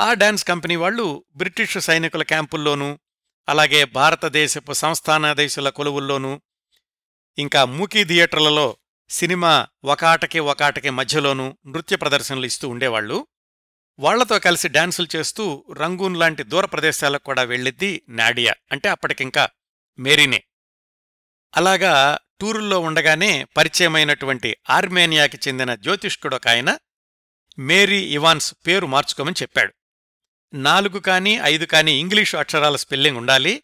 ఆ 0.00 0.14
డాన్స్ 0.14 0.44
కంపెనీ 0.44 0.76
వాళ్ళు 0.76 1.24
బ్రిటిష్ 1.36 1.80
సైనికుల 1.80 2.22
క్యాంపుల్లోనూ 2.22 2.98
అలాగే 3.48 3.84
భారతదేశపు 3.84 4.72
సంస్థానాదేశుల 4.72 5.68
కొలువుల్లోనూ 5.68 6.40
ఇంకా 7.38 7.64
మూకీ 7.64 8.04
థియేటర్లలో 8.04 8.76
సినిమా 9.08 9.66
ఒకాటకి 9.84 10.38
ఒకాటకి 10.38 10.90
మధ్యలోనూ 10.90 11.58
నృత్య 11.66 11.96
ప్రదర్శనలు 11.96 12.46
ఇస్తూ 12.46 12.68
ఉండేవాళ్ళు 12.68 13.26
వాళ్ళతో 13.98 14.38
కలిసి 14.38 14.68
డాన్సులు 14.68 15.16
చేస్తూ 15.16 15.64
రంగూన్ 15.72 16.16
లాంటి 16.16 16.42
దూర 16.42 16.64
ప్రదేశాలకు 16.64 17.24
కూడా 17.24 17.42
వెళ్ళిద్ది 17.42 18.02
నాడియా 18.08 18.54
అంటే 18.72 18.88
అప్పటికింకా 18.88 19.48
మేరీనే. 19.98 20.44
అలాగా 21.56 22.18
టూరుల్లో 22.40 22.80
ఉండగానే 22.80 23.44
పరిచయమైనటువంటి 23.44 24.56
ఆర్మేనియాకి 24.70 25.38
చెందిన 25.48 25.74
జ్యోతిష్కుడొక 25.74 26.48
ఆయన 26.48 26.78
మేరీ 27.58 28.00
ఇవాన్స్ 28.00 28.54
పేరు 28.66 28.86
మార్చుకోమని 28.86 29.34
చెప్పాడు. 29.42 29.72
నాలుగు 30.54 30.98
కానీ 30.98 31.40
ఐదు 31.42 31.64
కానీ 31.64 32.00
ఇంగ్లీషు 32.00 32.36
అక్షరాల 32.36 32.76
స్పెల్లింగ్ 32.76 33.16
ఉండాలి. 33.16 33.62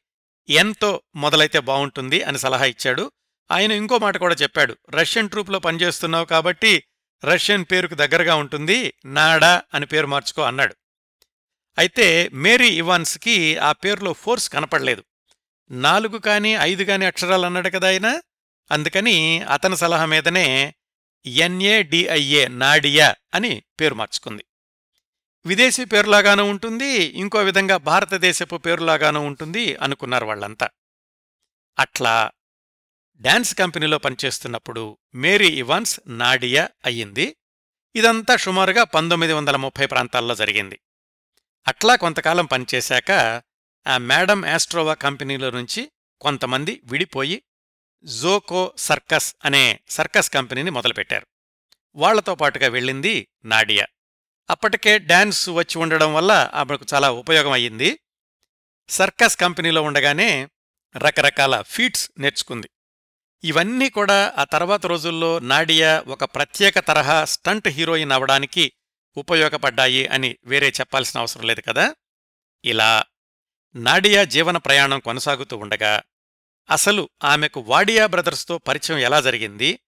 ఎన్తో 0.49 1.03
మొదలైతే 1.17 1.61
బావుంటుంది 1.61 2.23
అని 2.23 2.39
సలహా 2.39 2.65
ఇచ్చాడు. 2.65 3.13
ఆయన 3.51 3.73
ఇంకో 3.73 3.99
మాట 3.99 4.17
కూడా 4.17 4.35
చెప్పాడు. 4.35 4.77
రష్యన్ 4.91 5.31
ట్రూప్లో 5.31 5.59
పనిచేస్తున్నావు 5.59 6.25
కాబట్టి 6.25 6.85
రష్యన్ 7.25 7.65
పేరుకు 7.71 7.95
దగ్గరగా 7.95 8.35
ఉంటుంది. 8.35 8.95
నాడా 9.05 9.63
అని 9.75 9.87
పేరు 9.87 10.07
మార్చుకో 10.07 10.43
అన్నాడు. 10.43 10.77
అయితే 11.79 12.31
మేరీ 12.33 12.69
ఇవాన్స్కి 12.69 13.57
ఆ 13.57 13.73
పేరులో 13.73 14.13
ఫోర్స్ 14.13 14.51
కనపడలేదు. 14.51 15.05
నాలుగు 15.71 16.19
కాని 16.19 16.51
ఐదు 16.53 16.85
కాని 16.85 17.07
అక్షరాలు 17.07 17.47
అన్నాడు 17.47 17.69
కదా 17.69 17.89
ఆయన. 17.89 18.21
అందుకని 18.71 19.43
అతని 19.43 19.77
సలహా 19.77 20.05
మీదనే 20.05 20.75
ఎన్ఏడిఐఏ 21.27 22.49
నాడియా 22.49 23.15
అని 23.35 23.63
పేరు 23.81 23.95
మార్చుకుంది. 23.95 24.45
విదేశీ 25.47 25.85
పేరులాగానూ 25.85 26.45
ఉంటుంది 26.45 26.89
ఇంకో 26.95 27.39
విధంగా 27.39 27.77
భారతదేశపు 27.77 28.57
పేరులాగానూ 28.57 29.21
ఉంటుంది 29.21 29.77
అనుకున్నారు 29.77 30.25
వాళ్ళంతా. 30.25 30.69
అట్లా 31.79 32.31
డాన్స్ 33.21 33.55
కంపెనీలో 33.55 33.99
పనిచేస్తున్నప్పుడు 33.99 34.99
మేరీ 35.15 35.49
ఇవాన్స్ 35.49 36.01
నాడియా 36.07 36.69
అయ్యింది. 36.85 37.37
ఇదంతా 37.97 38.37
సుమారుగా 38.37 38.85
పంతొమ్మిది 38.85 39.33
వందల 39.33 39.57
ముప్పై 39.57 39.87
ప్రాంతాల్లో 39.87 40.35
జరిగింది. 40.35 40.81
అట్లా 41.69 41.97
కొంతకాలం 41.97 42.47
పనిచేశాక 42.47 43.11
ఆ 43.87 43.99
మేడం 43.99 44.45
ఆస్ట్రోవా 44.45 44.95
కంపెనీలో 44.95 45.51
నుంచి 45.51 45.91
కొంతమంది 46.21 46.81
విడిపోయి 46.85 47.43
జోకో 48.05 48.73
సర్కస్ 48.77 49.35
అనే 49.45 49.81
సర్కస్ 49.89 50.31
కంపెనీని 50.31 50.71
మొదలుపెట్టారు. 50.71 51.27
వాళ్ళతో 51.95 52.35
పాటుగా 52.35 52.69
వెళ్ళింది 52.69 53.29
నాడియా. 53.45 53.87
అప్పటికే 54.51 54.99
డ్యాన్స్ 54.99 55.49
వచ్చి 55.49 55.79
ఉండడం 55.79 56.15
వల్ల 56.15 56.51
ఆమెకు 56.55 56.87
చాలా 56.95 57.11
ఉపయోగం 57.11 57.51
అయ్యింది 57.51 57.99
సర్కస్ 58.89 59.37
కంపెనీలో 59.37 59.83
ఉండగానే 59.83 60.49
రకరకాల 60.97 61.63
ఫీట్స్ 61.63 62.11
నేర్చుకుంది. 62.19 62.71
ఇవన్నీ 63.45 63.89
కూడా 63.91 64.33
ఆ 64.39 64.45
తర్వాత 64.45 64.87
రోజుల్లో 64.87 65.39
నాడియా 65.39 66.05
ఒక 66.07 66.25
ప్రత్యేక 66.25 66.79
తరహా 66.79 67.25
స్టంట్ 67.25 67.69
హీరోయిన్ 67.69 68.13
అవడానికి 68.13 68.73
ఉపయోగపడ్డాయి 69.17 70.07
అని 70.07 70.39
వేరే 70.45 70.69
చెప్పాల్సిన 70.69 71.21
అవసరం 71.21 71.47
లేదు 71.47 71.61
కదా? 71.61 71.95
ఇలా 72.65 73.05
నాడియా 73.75 74.25
జీవన 74.25 74.57
ప్రయాణం 74.57 75.01
కొనసాగుతూ 75.01 75.57
ఉండగా 75.57 76.03
అసలు 76.71 77.11
ఆమెకు 77.25 77.61
వాడియా 77.61 78.07
బ్రదర్స్తో 78.07 78.59
పరిచయం 78.59 78.99
ఎలా 78.99 79.21
జరిగింది? 79.21 79.81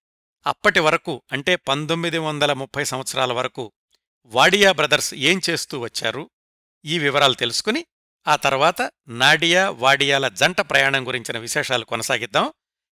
అప్పటి 0.46 0.80
వరకు 0.80 1.22
అంటే 1.32 1.56
పంతొమ్మిది 1.56 2.18
వందల 2.18 2.52
ముప్పై 2.52 2.84
సంవత్సరాల 2.84 3.32
వరకు 3.32 3.72
వాడియా 4.24 4.72
బ్రదర్స్ 4.72 5.14
ఏం 5.14 5.40
చేస్తూ 5.50 5.78
వచ్చారు? 5.78 6.30
ఈ 6.84 6.98
వివరాలు 6.98 7.34
తెలుసుకుని 7.34 7.86
ఆ 8.28 8.36
తర్వాత 8.36 8.90
నాడియా 9.08 9.70
వాడియాల 9.70 10.28
జంట 10.28 10.60
ప్రయాణం 10.60 11.06
గురించిన 11.06 11.38
విశేషాలు 11.38 11.84
కొనసాగిద్దాం. 11.84 12.52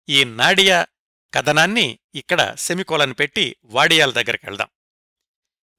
ఈ 0.10 0.24
నాడియా 0.24 0.88
కథనాన్ని 1.34 2.00
ఇక్కడ 2.16 2.56
సెమికోలను 2.56 3.14
పెట్టి 3.14 3.56
వాడియాల 3.64 4.12
దగ్గరికి 4.12 4.46
వెళ్దాం. 4.46 4.68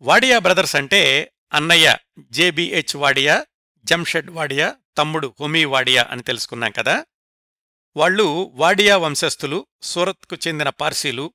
వాడియా 0.02 0.38
బ్రదర్స్ 0.38 0.76
అంటే 0.76 1.32
అన్నయ్య 1.52 1.96
జేబిహెచ్ 2.18 2.96
వాడియా 2.96 3.46
జంషెడ్ 3.84 4.30
వాడియా 4.30 4.76
తమ్ముడు 4.98 5.34
హుమీ 5.40 5.64
వాడియా 5.64 6.06
అని 6.10 6.22
తెలుసుకున్నాం 6.22 6.72
కదా. 6.72 7.06
వాళ్ళు 7.96 8.50
వాడియా 8.54 8.96
వంశస్థులు 8.96 9.66
సూరత్కు 9.82 10.36
చెందిన 10.48 10.68
పార్సీలు 10.68 11.32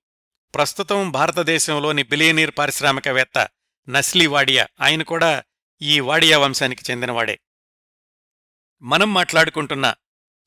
ప్రస్తుతం 0.56 1.12
భారతదేశంలోని 1.12 2.04
బిలియనీర్ 2.04 2.52
పారిశ్రామికవేత్త 2.58 3.50
నస్లీ 3.90 4.28
వాడియా. 4.28 4.68
ఆయన 4.82 5.04
కూడా 5.04 5.44
ఈ 5.82 6.00
వాడియా 6.00 6.40
వంశానికి 6.40 6.92
చెందినవాడే. 6.92 7.40
మనం 8.82 9.14
మాట్లాడుకుంటున్న 9.14 9.96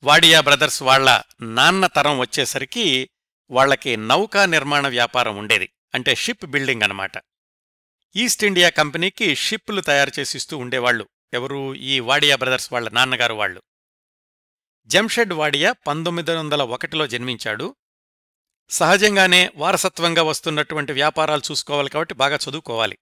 వాడియా 0.02 0.40
బ్రదర్స్ 0.40 0.82
వాళ్ళ 0.82 1.22
నాన్న 1.40 1.86
తరం 1.86 2.18
వచ్చేసరికి 2.18 3.10
వాళ్ళకి 3.50 3.96
నౌకా 3.96 4.46
నిర్మాణ 4.46 4.88
వ్యాపారం 4.88 5.36
ఉండేది. 5.36 5.72
అంటే 5.94 6.14
షిప్ 6.14 6.46
బిల్డింగ్ 6.46 6.82
అన్నమాట. 6.82 7.12
ఈస్ట్ 8.16 8.44
ఇండియా 8.44 8.68
కంపెనీకి 8.68 9.34
షిప్లు 9.34 9.80
తయారు 9.80 10.12
చేసిస్తూ 10.18 10.58
ఉండేవాళ్ళు 10.58 11.08
ఎవరు? 11.32 11.74
ఈ 11.74 12.00
వాడియా 12.00 12.36
బ్రదర్స్ 12.36 12.72
వాళ్ళ 12.72 12.90
నాన్నగారు 12.90 13.34
వాళ్ళు. 13.34 13.62
జంషెడ్ 14.86 15.32
వాడియా 15.32 15.72
పంతొమ్మిది 15.72 16.34
వందల 16.34 16.62
ఒకటిలో 16.62 17.06
జన్మించాడు. 17.06 17.76
సహజంగానే 18.70 19.52
వారసత్వంగా 19.54 20.22
వస్తున్నటువంటి 20.22 20.92
వ్యాపారాలు 20.92 21.42
చూసుకోవాలి 21.50 21.90
కాబట్టి 21.90 22.14
బాగా 22.14 22.38
చదువుకోవాలి. 22.50 22.98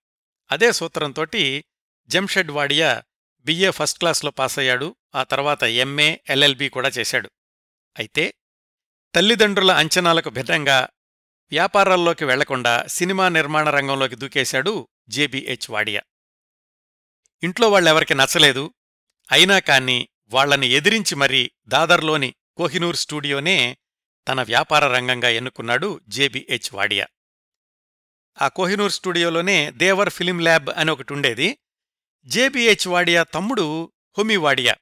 అదే 0.51 0.73
సూత్రంతోటి 0.73 1.65
జంషెడ్ 2.09 2.51
వాడియా 2.51 3.03
బిఏ 3.45 3.71
ఫస్ట్ 3.71 3.99
క్లాస్లో 3.99 4.31
పాస్ 4.31 4.59
అయ్యాడు 4.59 4.97
ఆ 5.15 5.23
తర్వాత 5.23 5.63
ఎంఏ 5.63 6.17
ఎల్ఎల్బి 6.31 6.69
కూడా 6.69 6.89
చేశాడు. 6.89 7.31
అయితే 7.99 8.35
తల్లిదండ్రుల 9.15 9.71
అంచనాలకు 9.71 10.31
భిన్నంగా 10.31 10.89
వ్యాపారాల్లోకి 11.51 12.25
వెళ్ళకుండా 12.25 12.85
సినిమా 12.87 13.29
నిర్మాణ 13.29 13.71
రంగంలోకి 13.71 14.15
దూకేశాడు 14.15 14.89
జేబిహెచ్ 15.09 15.71
వాడియా. 15.71 16.03
ఇంట్లో 17.43 17.71
వాళ్ళెవరికి 17.71 18.15
నచ్చలేదు. 18.15 18.75
అయినా 19.33 19.59
కాని 19.59 20.09
వాళ్ళని 20.29 20.67
ఎదిరించి 20.67 21.15
మరీ 21.15 21.51
దాదర్లోని 21.67 22.35
కోహినూర్ 22.57 22.97
స్టూడియోనే 22.97 23.79
తన 24.29 24.43
వ్యాపార 24.43 24.87
రంగంగా 24.87 25.29
ఎన్నుకున్నాడు 25.29 26.01
జేబిహెచ్ 26.09 26.75
వాడియా. 26.75 27.07
ఆ 28.43 28.49
కోహినూర్ 28.49 28.93
స్టూడియోలోనే 28.93 29.71
దేవర్ 29.71 30.11
ఫిలిం 30.11 30.41
ల్యాబ్ 30.41 30.69
అని 30.77 30.91
ఒకటి 30.91 31.13
ఉండేది. 31.13 31.59
జేబిహెచ్ 32.27 32.89
వాడియా 32.89 33.23
తమ్ముడు 33.23 33.93
హుమి 34.19 34.37
వాడియా. 34.37 34.75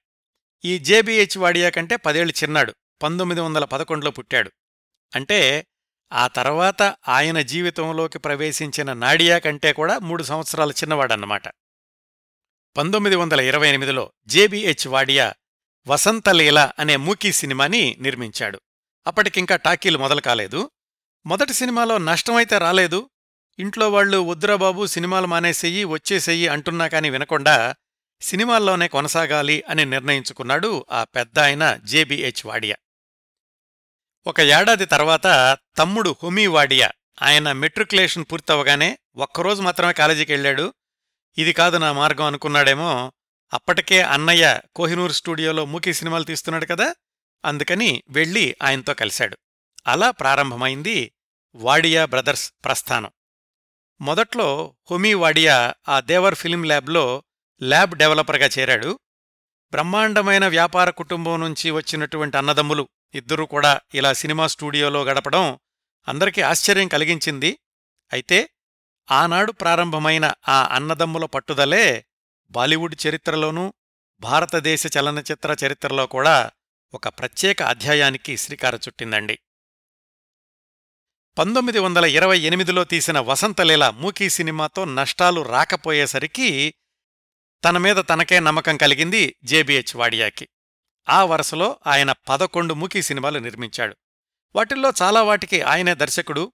ఈ 0.65 0.79
జేబీహెచ్ 0.79 1.39
వాడియా 1.39 1.71
కంటే 1.71 1.97
పదేళ్ళు 1.97 2.35
చిన్నాడు. 2.43 2.75
పంతొమ్మిది 3.03 3.41
వందల 3.41 3.65
పదకొండులో 3.65 4.11
పుట్టాడు. 4.11 4.51
అంటే 5.15 5.67
ఆ 6.13 6.27
తర్వాత 6.27 6.83
ఆయన 7.09 7.41
జీవితంలోకి 7.41 8.19
ప్రవేశించిన 8.19 8.93
నాడియా 8.93 9.39
కంటే 9.39 9.73
కూడా 9.73 9.99
మూడు 9.99 10.23
సంవత్సరాల 10.23 10.71
చిన్నవాడన్నమాట. 10.71 11.49
పంతొమ్మిది 12.77 13.17
వందల 13.17 13.41
ఇరవై 13.41 13.69
ఎనిమిదిలో 13.69 14.13
జేబీహెచ్ 14.27 14.89
వాడియా 14.89 15.35
వసంతలీల 15.87 16.71
అనే 16.79 16.97
మూకీ 16.97 17.33
సినిమాని 17.33 17.97
నిర్మించాడు. 18.01 18.61
అప్పటికింకా 19.07 19.57
టాకీలు 19.57 19.99
మొదలు 19.99 20.21
కాలేదు. 20.21 20.71
మొదటి 21.27 21.53
సినిమాలో 21.53 21.99
నష్టమైతే 21.99 22.59
రాలేదు. 22.59 23.11
ఇంట్లో 23.59 23.91
వాళ్ళు 23.91 24.19
వద్దురాబాబు 24.19 24.87
సినిమాలు 24.87 25.27
మానేసేయి 25.27 25.85
వచ్చేసేయి 25.85 26.49
అంటున్నా 26.49 26.89
కాని 26.89 27.11
వినకుండా 27.11 27.75
సినిమాల్లోనే 28.21 28.89
కొనసాగాలి 28.89 29.65
అని 29.69 29.85
నిర్ణయించుకున్నాడు 29.85 30.87
ఆ 30.91 31.05
పెద్ద 31.05 31.39
ఆయన 31.39 31.81
జేబిహెచ్ 31.85 32.47
వాడియా. 32.47 32.77
ఒక 34.27 34.41
ఏడాది 34.41 34.85
తర్వాత 34.85 35.59
తమ్ముడు 35.79 36.17
హుమీ 36.23 36.47
వాడియా 36.47 36.91
ఆయన 37.23 37.53
మెట్రికులేషన్ 37.53 38.25
పూర్తవగానే 38.33 38.99
ఒక్కరోజు 39.17 39.63
మాత్రమే 39.63 39.93
కాలేజీకి 39.93 40.33
వెళ్ళాడు. 40.33 40.75
ఇది 41.39 41.53
కాదు 41.53 41.77
నా 41.77 41.93
మార్గం 41.93 42.25
అనుకున్నాడేమో 42.25 43.13
అప్పటికే 43.53 44.03
అన్నయ్య 44.03 44.61
కోహినూర్ 44.77 45.13
స్టూడియోలో 45.13 45.65
మూకీ 45.65 45.93
సినిమాలు 45.93 46.25
తీస్తున్నాడు 46.25 46.67
కదా 46.67 46.95
అందుకని 47.45 48.03
వెళ్ళి 48.09 48.57
ఆయనతో 48.63 48.95
కలిశాడు. 48.95 49.39
అలా 49.87 50.11
ప్రారంభమైంది 50.11 51.13
వాడియా 51.55 52.05
బ్రదర్స్ 52.05 52.53
ప్రస్థానం. 52.65 53.11
మొదట్లో 54.03 54.75
హోమీ 54.91 55.15
వాడియా 55.15 55.75
ఆ 55.89 56.01
దేవర్ 56.01 56.35
ఫిలిం 56.35 56.65
ల్యాబ్లో 56.65 57.23
ల్యాబ్ 57.63 57.95
డెవలపర్గా 57.95 58.49
చేరాడు. 58.59 58.99
బ్రహ్మాండమైన 59.71 60.47
వ్యాపార 60.47 60.91
కుటుంబం 60.91 61.41
నుంచి 61.41 61.71
వచ్చినటువంటి 61.71 62.37
అన్నదమ్ములు 62.37 62.89
ఇద్దరూ 63.15 63.47
కూడా 63.47 63.81
ఇలా 63.95 64.13
సినిమా 64.13 64.47
స్టూడియోలో 64.47 65.05
గడపడం 65.05 65.59
అందరికీ 66.09 66.41
ఆశ్చర్యం 66.41 66.89
కలిగించింది. 66.89 67.59
అయితే 68.13 68.51
ఆనాడు 69.13 69.53
ప్రారంభమైన 69.53 70.33
ఆ 70.49 70.69
అన్నదమ్ముల 70.77 71.25
పట్టుదలే 71.25 72.05
బాలీవుడ్ 72.51 72.97
చరిత్రలోనూ 73.07 73.75
భారతదేశ 74.21 74.83
చలనచిత్ర 74.99 75.57
చరిత్రలో 75.67 76.07
కూడా 76.07 76.51
ఒక 76.95 77.09
ప్రత్యేక 77.09 77.63
అధ్యాయానికి 77.63 78.37
శ్రీకార 78.37 78.75
చుట్టిందండి. 78.75 79.39
పంతొమ్మిది 81.39 81.79
వందల 81.79 82.05
ఇరవై 82.05 82.39
ఎనిమిదిలో 82.39 82.85
తీసిన 82.85 83.19
వసంతలీల 83.19 83.91
మూకీ 83.91 84.29
సినిమాతో 84.29 84.85
నష్టాలు 84.85 85.41
రాకపోయేసరికి 85.41 86.75
తన 87.65 87.79
మీద 87.79 87.97
తనకే 88.11 88.41
నమ్మకం 88.41 88.77
కలిగింది 88.77 89.37
జేబీహెచ్ 89.45 89.97
వాడియాకి. 89.97 90.49
ఆ 91.09 91.25
వరుసలో 91.25 91.79
ఆయన 91.87 92.15
పదకొండు 92.29 92.75
మూకీ 92.75 93.03
సినిమాలు 93.03 93.39
నిర్మించాడు. 93.39 93.97
వాటిల్లో 94.57 94.93
చాలా 95.03 95.23
వాటికి 95.23 95.63
ఆయనే 95.63 95.95
దర్శకుడు. 95.95 96.53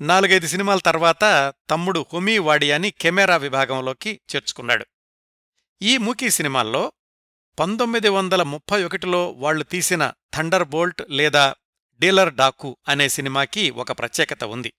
నాలుగైదు 0.00 0.46
సినిమాల 0.46 0.78
తర్వాత 0.78 1.54
తమ్ముడు 1.70 2.06
హుమీ 2.12 2.38
వాడియాని 2.38 2.90
కెమెరా 2.90 3.36
విభాగంలోకి 3.36 4.20
చేర్చుకున్నాడు. 4.34 4.86
ఈ 5.82 5.96
మూకీ 5.96 6.30
సినిమాల్లో 6.30 6.92
పంతొమ్మిది 7.58 8.08
వందల 8.08 8.42
ముప్పై 8.42 8.84
ఒకటిలో 8.84 9.30
వాళ్ళు 9.30 9.64
తీసిన 9.64 10.12
థండర్ 10.34 10.64
బోల్ట్ 10.64 11.02
లేదా 11.10 11.54
డీలర్ 12.00 12.34
డాకు 12.34 12.76
అనే 12.88 13.08
సినిమాకి 13.08 13.70
ఒక 13.70 13.92
ప్రత్యేకత 13.92 14.44
ఉంది. 14.44 14.72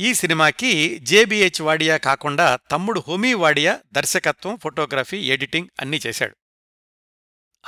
ఈ 0.00 0.14
సినిమాకి 0.14 0.98
జేబీహెచ్ 0.98 1.62
వాడియా 1.62 1.96
కాకుండా 1.96 2.56
తమ్ముడు 2.56 3.02
హోమీ 3.08 3.34
వాడియా 3.34 3.80
దర్శకత్వం 3.92 4.56
ఫోటోగ్రఫీ 4.56 5.18
ఎడిటింగ్ 5.18 5.68
అన్నీ 5.80 6.00
చేశాడు. 6.06 6.36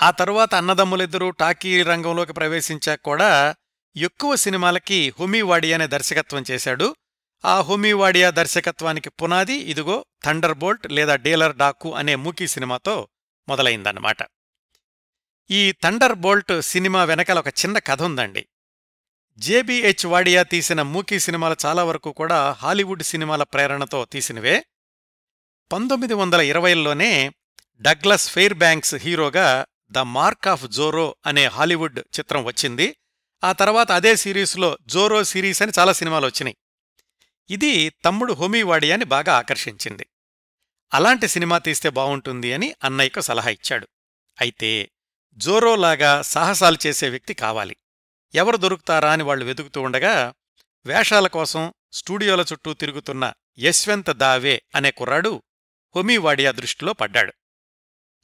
ఆ 0.03 0.11
తరువాత 0.11 0.55
అన్నదమ్ములిద్దరూ 0.55 1.31
టాకీ 1.31 1.83
రంగంలోకి 1.83 2.33
ప్రవేశించాక 2.33 3.01
కూడా 3.01 3.55
ఎక్కువ 3.97 4.37
సినిమాలకి 4.37 5.13
హోమీ 5.21 5.43
వాడియానే 5.43 5.87
దర్శకత్వం 5.87 6.45
చేశాడు. 6.51 6.97
ఆ 7.45 7.61
హోమీ 7.61 7.93
వాడియా 7.93 8.31
దర్శకత్వానికి 8.31 9.11
పునాది 9.11 9.55
ఇదిగో 9.55 10.05
థండర్ 10.25 10.55
బోల్ట్ 10.55 10.93
లేదా 10.93 11.17
డీలర్ 11.17 11.57
డాకు 11.57 11.95
అనే 11.95 12.15
మూకీ 12.15 12.47
సినిమాతో 12.47 13.09
మొదలైందన్నమాట. 13.49 14.23
ఈ 15.51 15.73
థండర్ 15.73 16.13
బోల్ట్ 16.13 16.63
సినిమా 16.63 17.05
వెనకాల 17.05 17.39
ఒక 17.39 17.49
చిన్న 17.49 17.79
కథ 17.79 18.03
ఉందండి. 18.03 18.49
జేబీహెచ్ 19.39 20.07
వాడియా 20.07 20.43
తీసిన 20.43 20.83
మూకీ 20.83 21.19
సినిమాలు 21.19 21.57
చాలా 21.67 21.85
వరకు 21.85 22.13
కూడా 22.13 22.53
హాలీవుడ్ 22.53 23.03
సినిమాల 23.03 23.43
ప్రేరణతో 23.43 24.05
తీసినవే. 24.05 24.65
పంతొమ్మిది 25.73 26.15
వందల 26.15 26.41
ఇరవైల్లోనే 26.41 27.33
డగ్లస్ 27.81 28.31
ఫెయిర్ 28.31 28.55
బ్యాంక్స్ 28.55 28.95
హీరోగా 28.95 29.67
ద 29.91 29.99
మార్క్ 29.99 30.49
ఆఫ్ 30.49 30.69
జోరో 30.69 31.17
అనే 31.27 31.47
హాలీవుడ్ 31.47 31.99
చిత్రం 31.99 32.45
వచ్చింది. 32.45 32.97
ఆ 33.45 33.53
తర్వాత 33.53 33.93
అదే 33.93 34.17
సిరీస్లో 34.17 34.79
జోరో 34.87 35.25
సిరీస్ 35.25 35.63
అని 35.63 35.73
చాలా 35.79 35.93
సినిమాలు 35.93 36.27
వచ్చినాయి. 36.27 36.57
ఇది 37.51 37.89
తమ్ముడు 37.89 38.33
హోమీ 38.33 38.63
వాడియాని 38.63 39.05
బాగా 39.05 39.37
ఆకర్షించింది. 39.37 40.07
అలాంటి 40.95 41.29
సినిమా 41.29 41.59
తీస్తే 41.59 41.89
బావుంటుంది 41.89 42.53
అని 42.53 42.75
అన్నయ్యకు 42.85 43.21
సలహా 43.21 43.51
ఇచ్చాడు. 43.51 43.89
అయితే 44.41 44.91
జోరోలాగా 45.37 46.23
సాహసాలు 46.23 46.79
చేసే 46.87 47.09
వ్యక్తి 47.09 47.35
కావాలి. 47.35 47.77
ఎవరు 48.35 48.57
దొరుకుతారా 48.57 49.13
అని 49.13 49.23
వాళ్ళు 49.23 49.45
వెతుకుతూ 49.45 49.83
ఉండగా 49.83 50.35
వేషాల 50.87 51.27
కోసం 51.27 51.75
స్టూడియోల 51.93 52.45
చుట్టూ 52.53 52.75
తిరుగుతున్న 52.75 53.33
యశ్వంత్ 53.59 54.19
దావే 54.19 54.63
అనే 54.75 54.91
కుర్రాడు 54.91 55.43
హొమీవాడియా 55.97 56.53
దృష్టిలో 56.53 56.93
పడ్డాడు. 56.93 57.33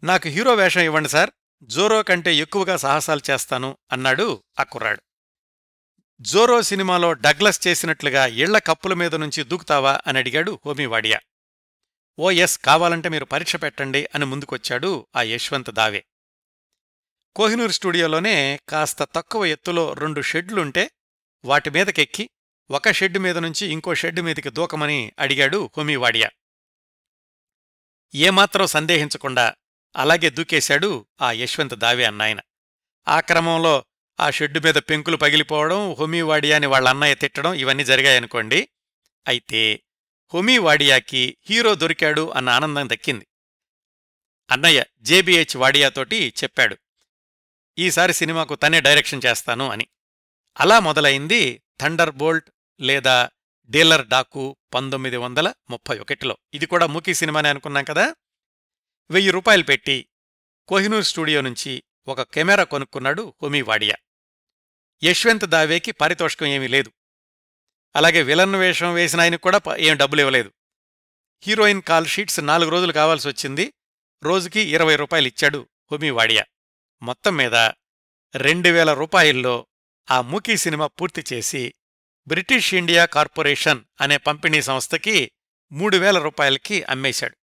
నాకు 0.04 0.28
హీరో 0.28 0.54
వేషం 0.54 0.80
ఇవ్వండి 0.80 1.08
సార్ 1.08 1.30
జోరో 1.62 2.02
కంటే 2.02 2.36
ఎక్కువగా 2.36 2.76
సాహసాలు 2.76 3.20
చేస్తాను 3.30 3.78
అన్నాడు 3.92 4.42
ఆ 4.60 4.62
కుర్రాడు. 4.62 5.02
జోరో 6.20 6.62
సినిమాలో 6.62 7.12
డగ్లస్ 7.12 7.66
చేసినట్లుగా 7.66 8.26
ఇళ్ళ 8.26 8.58
కప్పుల 8.58 8.94
మీద 8.94 9.14
నుంచి 9.14 9.44
దూకుతావా 9.44 10.00
అని 10.06 10.18
అడిగాడు 10.18 10.60
హోమీవాడియా. 10.66 11.20
ఓ 12.18 12.30
ఎస్ 12.30 12.58
కావాలంటే 12.58 13.08
మీరు 13.08 13.24
పరీక్ష 13.24 13.56
పెట్టండి 13.56 14.08
అని 14.14 14.24
ముందుకొచ్చాడు 14.24 15.06
ఆ 15.16 15.22
యశ్వంత్ 15.22 15.70
దావే. 15.70 16.04
కోహినూర్ 17.36 17.72
స్టూడియోలోనే 17.72 18.60
కాస్త 18.68 19.04
తక్కువ 19.04 19.44
ఎత్తులో 19.44 19.92
రెండు 19.92 20.20
షెడ్లుంటే 20.20 20.90
వాటి 21.44 21.70
మీదకెక్కి 21.70 22.30
ఒక 22.70 22.90
షెడ్ 22.90 23.18
మీద 23.18 23.38
నుంచి 23.38 23.66
ఇంకో 23.66 23.94
షెడ్ 23.94 24.20
మీదకి 24.20 24.50
దూకమని 24.50 25.12
అడిగాడు 25.18 25.70
హోమీవాడియా. 25.76 26.30
ఏమాత్రం 28.14 28.66
సందేహించకుండా 28.66 29.54
అలాగే 29.96 30.30
దూకేశాడు 30.30 31.06
ఆ 31.20 31.32
యశ్వంత్ 31.32 31.74
దావే 31.74 32.04
అన్నాయన. 32.04 32.40
ఆ 33.08 33.20
క్రమంలో 33.20 33.84
ఆ 34.20 34.30
షెడ్డు 34.30 34.60
మీద 34.60 34.74
పెంకులు 34.74 35.16
పగిలిపోవడం 35.16 35.94
హోమీవాడియాని 35.94 36.66
వాళ్ళ 36.66 36.88
అన్నయ్య 36.88 37.14
తిట్టడం 37.14 37.54
ఇవన్నీ 37.54 37.84
జరిగాయనుకోండి. 37.84 38.68
అయితే 39.28 39.82
హోమీవాడియాకి 40.34 41.36
హీరో 41.50 41.74
దొరికాడు 41.74 42.30
అన్న 42.30 42.48
ఆనందం 42.48 42.88
దక్కింది. 42.88 43.26
అన్నయ్య 44.50 44.84
జేబీహెచ్ 45.00 45.56
వాడియాతోటి 45.56 46.34
చెప్పాడు. 46.42 46.76
ఈసారి 47.78 48.14
సినిమాకు 48.14 48.54
తనే 48.54 48.80
డైరెక్షన్ 48.80 49.20
చేస్తాను 49.26 49.70
అని. 49.70 49.86
అలా 50.60 50.80
మొదలైంది 50.80 51.62
థండర్ 51.80 52.10
బోల్ట్ 52.10 52.50
లేదా 52.80 53.30
డీలర్ 53.70 54.06
డాకు 54.06 54.56
పంతొమ్మిది 54.74 55.16
వందల 55.16 55.52
ముప్పై 55.70 55.98
ఒకటిలో. 55.98 56.38
ఇది 56.54 56.66
కూడా 56.66 56.86
మూకీ 56.86 57.14
సినిమానే 57.14 57.48
అనుకున్నాం 57.48 57.84
కదా? 57.84 58.14
వెయ్యి 59.10 59.30
రూపాయలు 59.30 59.62
పెట్టి 59.62 60.08
కోహినూర్ 60.68 61.04
స్టూడియో 61.04 61.40
నుంచి 61.40 61.82
ఒక 62.08 62.22
కెమెరా 62.22 62.64
కొనుక్కున్నాడు 62.64 63.34
హోమీ 63.42 63.62
వాడియా. 63.62 63.94
యశ్వంత్ 65.04 65.44
దావేకి 65.44 65.92
పారితోషికం 65.92 66.46
ఏమీ 66.46 66.68
లేదు. 66.68 66.92
అలాగే 67.96 68.22
విలన్ 68.22 68.54
వేషం 68.54 68.94
వేసిన 68.94 69.20
ఆయనకు 69.20 69.40
కూడా 69.40 69.60
ఏం 69.76 69.96
డబ్బులు 69.96 70.20
ఇవ్వలేదు. 70.20 70.52
హీరోయిన్ 71.42 71.82
కాల్ 71.82 72.06
షీట్స్ 72.06 72.40
నాలుగు 72.40 72.70
రోజులు 72.70 72.92
కావాల్సి 72.92 73.28
వచ్చింది. 73.28 73.72
రోజుకి 74.22 74.60
ఇరవై 74.60 74.96
రూపాయలు 74.96 75.26
ఇచ్చాడు 75.26 75.68
హోమీ 75.92 76.10
వాడియా. 76.10 76.44
మొత్తం 77.04 77.36
మీద 77.36 77.54
రెండు 78.36 78.68
వేల 78.68 78.92
రూపాయల్లో 78.92 79.66
ఆ 80.10 80.20
మూకీ 80.20 80.56
సినిమా 80.56 80.86
పూర్తి 80.86 81.24
చేసి 81.32 81.74
బ్రిటిష్ 82.26 82.74
ఇండియా 82.74 83.04
కార్పొరేషన్ 83.04 83.84
అనే 84.00 84.16
పంపిణీ 84.16 84.62
సంస్థకి 84.62 85.30
మూడు 85.72 85.96
వేల 85.96 86.18
రూపాయలకి 86.18 86.82
అమ్మేశాడు. 86.82 87.36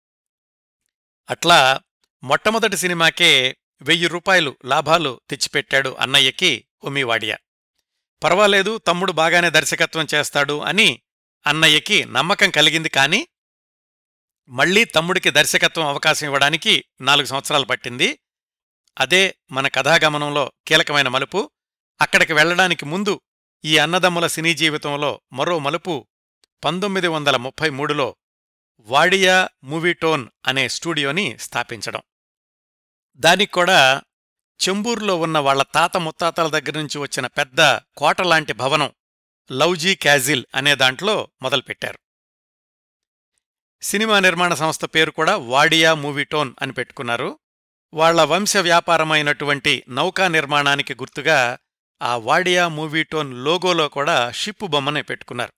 అట్లా 1.30 1.80
మొట్టమొదటి 2.22 2.76
సినిమాకే 2.76 3.56
వెయ్యి 3.82 4.08
రూపాయలు 4.08 4.56
లాభాలు 4.64 5.20
తెచ్చిపెట్టాడు 5.30 5.96
అన్నయ్యకి 6.00 6.66
ఉమ్మివాడియా. 6.84 7.38
పర్వాలేదు 8.24 8.78
తమ్ముడు 8.78 9.12
బాగానే 9.12 9.50
దర్శకత్వం 9.50 10.06
చేస్తాడు 10.14 10.60
అని 10.60 11.02
అన్నయ్యకి 11.46 12.04
నమ్మకం 12.04 12.50
కలిగింది 12.50 12.88
కాని 12.88 13.28
మళ్ళీ 14.48 14.84
తమ్ముడికి 14.84 15.30
దర్శకత్వం 15.30 15.86
అవకాశం 15.86 16.26
ఇవ్వడానికి 16.26 16.84
నాలుగు 17.00 17.26
సంవత్సరాలు 17.26 17.64
పట్టింది. 17.64 18.18
అదే 19.00 19.38
మన 19.50 19.68
కథాగమనంలో 19.68 20.52
కీలకమైన 20.68 21.08
మలుపు. 21.08 21.50
అక్కడికి 22.00 22.32
వెళ్ళడానికి 22.32 22.84
ముందు 22.84 23.20
ఈ 23.64 23.78
అన్నదమ్ముల 23.78 24.26
సినీ 24.26 24.54
జీవితంలో 24.54 25.20
మరో 25.32 25.58
మలుపు. 25.58 26.06
పంతొమ్మిది 26.64 27.08
వందల 27.08 27.36
ముప్పై 27.36 27.70
మూడులో 27.70 28.16
వాడియా 28.80 29.48
మూవీటోన్ 29.64 30.28
అనే 30.46 30.68
స్టూడియోని 30.68 31.38
స్థాపించడం. 31.38 32.02
దానిక్కూడా 33.16 34.02
చెంబూర్లో 34.68 35.20
ఉన్న 35.20 35.38
వాళ్ళ 35.38 35.62
తాత 35.62 35.96
ముత్తాతల 35.96 36.48
దగ్గర 36.58 36.78
నుంచి 36.78 36.98
వచ్చిన 36.98 37.26
పెద్ద 37.26 37.60
కోటలాంటి 37.96 38.52
భవనం 38.52 38.92
లౌజీ 39.50 39.94
క్యాజిల్ 39.94 40.44
అనే 40.54 40.74
దాంట్లో 40.74 41.28
మొదలుపెట్టారు. 41.42 41.98
సినిమా 43.82 44.20
నిర్మాణ 44.20 44.54
సంస్థ 44.54 44.84
పేరు 44.84 45.10
కూడా 45.10 45.36
వాడియా 45.36 45.94
మూవీటోన్ 45.94 46.54
అని 46.62 46.72
పెట్టుకున్నారు. 46.72 47.38
వాళ్ళ 47.94 48.24
వంశ 48.24 48.56
వ్యాపారమైనటువంటి 48.56 49.84
నౌకా 49.88 50.28
నిర్మాణానికి 50.28 50.94
గుర్తుగా 50.94 51.58
ఆ 52.02 52.16
వాడియా 52.16 52.68
మూవీటోన్ 52.68 53.44
లోగోలో 53.44 53.88
కూడా 53.88 54.30
షిప్పు 54.30 54.66
బొమ్మనే 54.66 55.02
పెట్టుకున్నారు. 55.02 55.52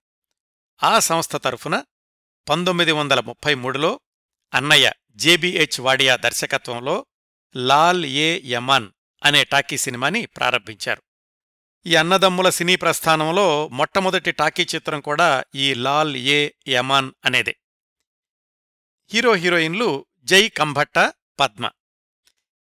ఆ 0.83 0.99
సంస్థ 0.99 1.37
తరఫున 1.37 1.83
పంతొమ్మిది 2.49 2.93
వందల 2.93 3.21
ముప్పై 3.21 3.55
మూడులో 3.55 4.01
అన్నయ్య 4.55 4.93
జేబీహెచ్ 5.11 5.81
వాడియా 5.81 6.17
దర్శకత్వంలో 6.17 7.07
లాల్ 7.57 8.05
ఏ 8.05 8.43
యమన్ 8.45 8.89
అనే 9.25 9.45
టాకీ 9.45 9.79
సినిమాని 9.79 10.27
ప్రారంభించారు. 10.27 11.03
ఈ 11.87 11.95
అన్నదమ్ముల 11.95 12.51
సినీ 12.51 12.77
ప్రస్థానంలో 12.77 13.69
మొట్టమొదటి 13.69 14.33
టాకీ 14.33 14.67
చిత్రం 14.75 15.01
కూడా 15.01 15.45
ఈ 15.55 15.75
లాల్ 15.75 16.17
ఏ 16.17 16.51
యమాన్ 16.69 17.13
అనేదే. 17.25 17.57
హీరో 19.13 19.35
హీరోయిన్లు 19.35 20.07
జై 20.23 20.49
కంభట్ట 20.49 20.99
పద్మ. 21.41 21.71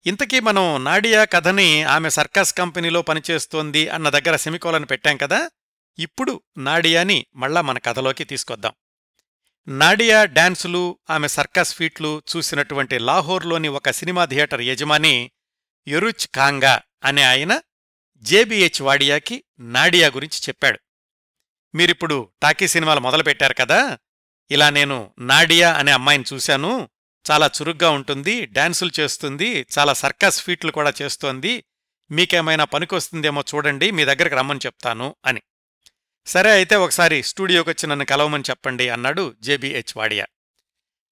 ఇంతకీ 0.06 0.40
మనం 0.40 0.84
నాడియా 0.84 1.26
కథని 1.26 1.84
ఆమె 1.84 2.10
సర్కస్ 2.10 2.54
కంపెనీలో 2.54 3.02
పనిచేస్తోంది 3.02 3.90
అన్న 3.90 4.10
దగ్గర 4.10 4.36
సెమికోలను 4.36 4.86
పెట్టాం 4.86 5.18
కదా? 5.18 5.50
ఇప్పుడు 6.00 6.42
నాడియాని 6.58 7.26
మళ్ళా 7.36 7.62
మన 7.62 7.78
కథలోకి 7.78 8.24
తీసుకొద్దాం. 8.24 8.74
నాడియా 9.68 10.26
డాన్సులు 10.26 11.00
ఆమె 11.10 11.28
సర్కస్ 11.28 11.76
ఫీట్లు 11.76 12.22
చూసినటువంటి 12.36 13.00
లాహోర్లోని 13.00 13.68
ఒక 13.68 13.90
సినిమా 13.90 14.26
థియేటర్ 14.26 14.62
యజమాని 14.62 15.32
ఎరుచ్ 15.88 16.28
కాంగా 16.28 16.82
అనే 17.04 17.24
ఆయన 17.24 17.62
జేబీహెచ్ 18.22 18.82
వాడియాకి 18.82 19.44
నాడియా 19.60 20.08
గురించి 20.08 20.40
చెప్పాడు. 20.50 20.80
మీరిప్పుడు 21.76 22.30
టాకీ 22.42 22.68
సినిమాలు 22.68 23.00
మొదలుపెట్టారు 23.00 23.54
కదా? 23.54 23.98
ఇలా 24.52 24.70
నేను 24.70 25.14
నాడియా 25.20 25.74
అనే 25.74 25.92
అమ్మాయిని 25.92 26.24
చూశాను. 26.34 26.90
చాలా 27.32 27.48
చురుగ్గా 27.48 27.90
ఉంటుంది 27.90 28.46
డాన్సులు 28.46 28.92
చేస్తుంది 29.00 29.66
చాలా 29.80 29.94
సర్కస్ 29.94 30.44
ఫీట్లు 30.44 30.72
కూడా 30.72 30.94
చేస్తోంది. 31.02 31.64
మీకేమైనా 32.12 32.64
పనికొస్తుందేమో 32.64 33.44
చూడండి 33.56 33.92
మీ 33.92 34.06
దగ్గరికి 34.06 34.36
రమ్మని 34.36 34.60
చెప్తాను 34.66 35.16
అని. 35.26 35.42
సరే 36.26 36.52
అయితే 36.52 36.76
ఒకసారి 36.76 37.24
స్టూడియోకి 37.24 37.70
వచ్చి 37.70 37.88
నన్ను 37.88 38.06
కలవమని 38.06 38.44
చెప్పండి 38.50 38.90
అన్నాడు 38.90 39.36
జేబీహెచ్ 39.42 39.98
వాడియా. 39.98 40.26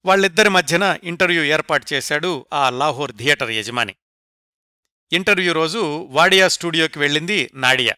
వాళ్ళిద్దరి 0.04 0.48
మధ్యన 0.48 0.98
ఇంటర్వ్యూ 1.04 1.42
ఏర్పాటు 1.42 1.86
చేశాడు 1.92 2.46
ఆ 2.52 2.70
లాహోర్ 2.70 3.16
థియేటర్ 3.16 3.50
యజమాని. 3.50 3.94
ఇంటర్వ్యూ 5.12 5.52
రోజు 5.52 6.08
వాడియా 6.10 6.48
స్టూడియోకి 6.48 6.98
వెళ్ళింది 6.98 7.50
నాడియా. 7.54 7.94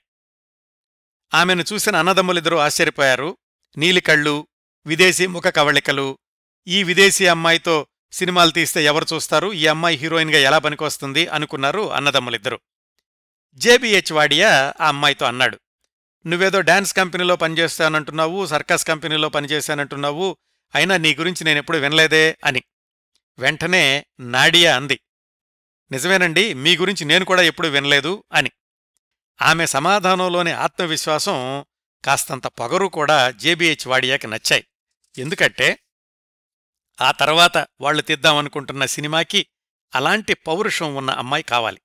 ఆమెను 1.34 1.64
చూసిన 1.72 1.96
అన్నదమ్ములిద్దరూ 1.96 2.56
ఆశ్చర్యపోయారు. 2.56 3.36
నీలికళ్ళు 3.76 4.46
విదేశీ 4.86 5.26
ముఖ 5.26 5.44
కవళికలు 5.44 6.18
ఈ 6.66 6.82
విదేశీ 6.82 7.26
అమ్మాయితో 7.26 7.86
సినిమాలు 8.14 8.50
తీస్తే 8.50 8.84
ఎవరు 8.84 9.06
చూస్తారు? 9.12 9.52
ఈ 9.52 9.66
అమ్మాయి 9.66 9.96
హీరోయిన్గా 9.96 10.38
ఎలా 10.38 10.58
పనికొస్తుంది? 10.58 11.26
అనుకున్నారు 11.26 11.92
అన్నదమ్ములిద్దరూ. 11.92 12.58
జేబీహెచ్ 13.54 14.12
వాడియా 14.12 14.74
ఆ 14.80 14.88
అమ్మాయితో 14.88 15.26
అన్నాడు. 15.26 15.58
నువ్వేదో 16.26 16.60
డాన్స్ 16.60 16.94
కంపెనీలో 16.94 17.36
పనిచేస్తానంటున్నావు 17.36 18.46
సర్కస్ 18.46 18.86
కంపెనీలో 18.86 19.28
పనిచేశానంటున్నావు 19.28 20.36
అయినా 20.74 20.96
నీ 20.96 21.14
గురించి 21.14 21.44
నేనెప్పుడు 21.44 21.78
వినలేదే 21.78 22.38
అని. 22.44 22.62
వెంటనే 23.38 24.06
నాడియా 24.20 24.76
అంది. 24.76 25.00
నిజమేనండి 25.92 26.54
మీ 26.54 26.76
గురించి 26.76 27.04
నేను 27.04 27.24
కూడా 27.24 27.42
ఎప్పుడు 27.42 27.68
వినలేదు 27.68 28.24
అని. 28.32 28.50
ఆమె 29.42 29.66
సమాధానంలోని 29.66 30.52
ఆత్మవిశ్వాసం 30.52 31.64
కాస్తంత 32.04 32.46
పొగరు 32.46 32.86
కూడా 32.86 33.30
జేబీహెచ్ 33.30 33.88
వాడియాకి 33.88 34.26
నచ్చాయి. 34.26 34.64
ఎందుకంటే 35.18 35.78
ఆ 37.00 37.10
తర్వాత 37.10 37.66
వాళ్ళు 37.80 38.02
తీద్దామనుకుంటున్న 38.02 38.86
సినిమాకి 38.86 39.46
అలాంటి 39.94 40.34
పౌరుషం 40.34 40.94
ఉన్న 40.94 41.10
అమ్మాయి 41.10 41.42
కావాలి. 41.42 41.80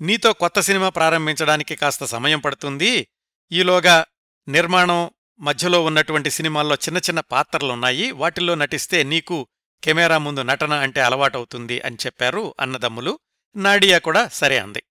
నీతో 0.00 0.32
కొత్త 0.32 0.60
సినిమా 0.60 0.88
ప్రారంభించడానికి 0.88 1.76
కాస్త 1.76 2.04
సమయం 2.04 2.40
పడుతుంది. 2.40 3.08
ఈలోగా 3.52 4.06
నిర్మాణం 4.48 5.10
మధ్యలో 5.40 5.84
ఉన్నటువంటి 5.84 6.30
సినిమాల్లో 6.30 6.74
చిన్న 6.74 6.98
చిన్న 6.98 7.20
పాత్రలున్నాయి. 7.20 8.10
వాటిల్లో 8.10 8.54
నటిస్తే 8.54 9.02
నీకు 9.02 9.46
కెమెరా 9.84 10.18
ముందు 10.18 10.42
నటన 10.42 10.74
అంటే 10.74 11.00
అలవాటవుతుంది 11.00 11.80
అని 11.80 11.96
చెప్పారు 12.06 12.54
అన్నదమ్ములు. 12.60 13.18
నాడియా 13.56 13.98
కూడా 13.98 14.28
సరే 14.28 14.58
అంది. 14.58 14.82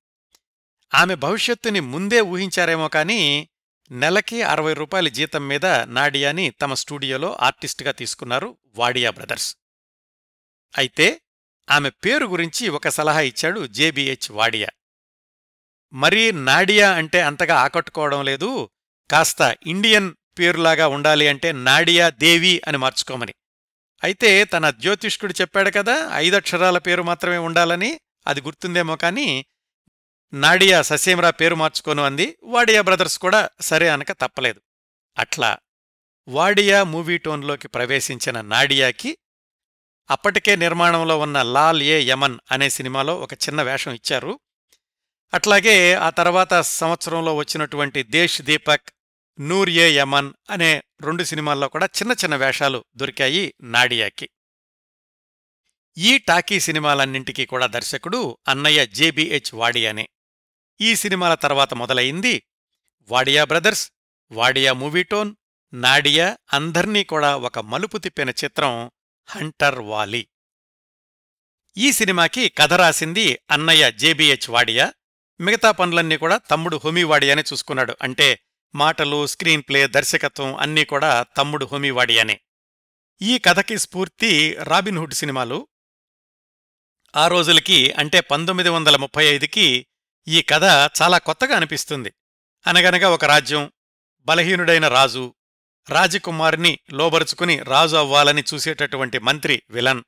ఆమె 0.93 1.15
భవిష్యత్తుని 1.15 1.79
ముందే 1.79 2.21
ఊహించారేమో 2.21 2.87
కానీ 2.87 3.49
నెలకి 3.91 4.41
అరవై 4.41 4.73
రూపాయల 4.73 5.07
జీతం 5.07 5.47
మీద 5.47 5.65
నాడియాని 5.65 6.49
తమ 6.49 6.73
స్టూడియోలో 6.73 7.37
ఆర్టిస్టుగా 7.41 7.91
తీసుకున్నారు 7.91 8.57
వాడియా 8.75 9.11
బ్రదర్స్. 9.11 9.55
అయితే 10.77 11.21
ఆమె 11.71 11.89
పేరు 11.89 12.25
గురించి 12.25 12.69
ఒక 12.69 12.87
సలహా 12.87 13.19
ఇచ్చాడు 13.19 13.67
జేబీహెచ్ 13.67 14.31
వాడియా. 14.31 14.67
మరీ 15.93 16.31
నాడియా 16.31 16.91
అంటే 16.93 17.21
అంతగా 17.21 17.55
ఆకట్టుకోవడం 17.55 18.25
లేదు 18.25 18.69
కాస్త 19.11 19.57
ఇండియన్ 19.67 20.13
పేరులాగా 20.39 20.87
ఉండాలి 20.87 21.27
అంటే 21.27 21.51
నాడియా 21.51 22.09
దేవి 22.09 22.61
అని 22.67 22.77
మార్చుకోమని. 22.77 23.33
అయితే 24.03 24.45
తన 24.45 24.69
జ్యోతిష్కుడు 24.69 25.33
చెప్పాడు 25.41 25.69
కదా 25.69 26.09
ఐదక్షరాల 26.13 26.77
పేరు 26.77 27.03
మాత్రమే 27.03 27.37
ఉండాలని 27.37 27.99
అది 28.27 28.41
గుర్తుందేమో 28.41 28.95
కానీ 28.95 29.45
నాడియా 30.33 30.81
ససేమరా 30.81 31.29
పేరు 31.29 31.55
మార్చుకోను 31.55 32.03
అంది. 32.03 32.37
వాడియా 32.43 32.81
బ్రదర్స్ 32.81 33.19
కూడా 33.19 33.49
సరే 33.61 33.89
అనక 33.89 34.11
తప్పలేదు. 34.11 34.61
అట్లా 35.17 35.57
వాడియా 36.27 36.83
మూవీ 36.83 37.17
టోన్లోకి 37.17 37.67
ప్రవేశించిన 37.67 38.41
నాడియాకి 38.41 39.17
అప్పటికే 40.09 40.55
నిర్మాణంలో 40.55 41.19
ఉన్న 41.19 41.41
లాల్ 41.41 41.81
ఏ 41.81 42.01
యమన్ 42.01 42.39
అనే 42.51 42.69
సినిమాలో 42.69 43.15
ఒక 43.15 43.33
చిన్న 43.33 43.61
వేషం 43.61 43.91
ఇచ్చారు. 43.91 44.39
అట్లాగే 45.33 45.93
ఆ 45.93 46.09
తర్వాత 46.09 46.61
సంవత్సరంలో 46.61 47.35
వచ్చినటువంటి 47.35 48.03
దేశ్ 48.03 48.41
దీపక్ 48.41 48.89
నూర్ 49.39 49.69
ఏ 49.69 49.93
యమన్ 49.95 50.33
అనే 50.49 50.83
రెండు 51.01 51.23
సినిమాల్లో 51.23 51.67
కూడా 51.67 51.85
చిన్న 51.85 52.11
చిన్న 52.11 52.35
వేషాలు 52.35 52.83
దొరికాయి 52.95 53.53
నాడియాకి. 53.61 54.29
ఈ 55.97 56.17
టాకీ 56.17 56.59
సినిమాలన్నింటికీ 56.59 57.45
కూడా 57.45 57.65
దర్శకుడు 57.65 58.37
అన్నయ్య 58.47 58.87
జేబీహెచ్ 58.87 59.55
వాడియానే. 59.55 60.09
ఈ 60.81 60.95
సినిమాల 60.95 61.33
తర్వాత 61.33 61.73
మొదలయింది 61.73 62.43
Wadia 63.01 63.43
brothers 63.43 63.91
Wadia 64.31 64.73
Movietone 64.73 65.35
Nadia 65.73 66.37
అందర్నీ 66.53 67.03
కూడా 67.03 67.37
ఒక 67.37 67.59
మలుపు 67.59 67.97
తిప్పిన 67.97 68.29
చిత్రం 68.29 68.91
హంటర్ 69.25 69.79
వాలి. 69.79 70.27
ఈ 71.77 71.91
సినిమాకి 71.91 72.49
కథ 72.49 72.73
రాసింది 72.73 73.39
అన్నయ్య 73.51 73.91
జేబీహెచ్ 73.91 74.49
వాడియా. 74.49 74.93
మిగతా 75.41 75.71
పనులన్నీ 75.71 76.17
కూడా 76.17 76.37
తమ్ముడు 76.37 76.81
హోమీవాడియానే 76.85 77.43
చూసుకున్నాడు. 77.53 77.95
అంటే 78.01 78.39
మాటలు 78.75 79.27
స్క్రీన్ 79.27 79.63
ప్లే 79.67 79.87
దర్శకత్వం 79.87 80.55
అన్నీ 80.55 80.85
కూడా 80.85 81.25
తమ్ముడు 81.37 81.65
హోమీవాడియానే 81.65 82.41
ఈ 83.21 83.37
కథకి 83.37 83.77
స్ఫూర్తి 83.77 84.53
రాబిన్హుడ్ 84.53 85.13
సినిమాలు. 85.13 85.67
ఆ 87.15 87.27
రోజులకి 87.27 87.91
అంటే 87.91 88.19
పంతొమ్మిది 88.19 88.69
వందల 88.69 88.95
ముప్పై 88.95 89.25
ఐదుకి 89.25 89.87
ఈ 90.27 90.41
కథ 90.41 90.63
చాలా 91.01 91.17
కొత్తగా 91.17 91.55
అనిపిస్తుంది. 91.55 92.13
అనగనగా 92.67 93.09
ఒక 93.09 93.25
రాజ్యం 93.25 93.71
బలహీనుడైన 94.21 94.87
రాజు 94.87 95.33
రాజకుమార్ని 95.89 96.79
లోబరుచుకుని 96.93 97.59
రాజు 97.59 97.95
అవ్వాలని 97.95 98.43
చూసేటటువంటి 98.53 99.19
మంత్రి 99.19 99.63
విలన్. 99.69 100.03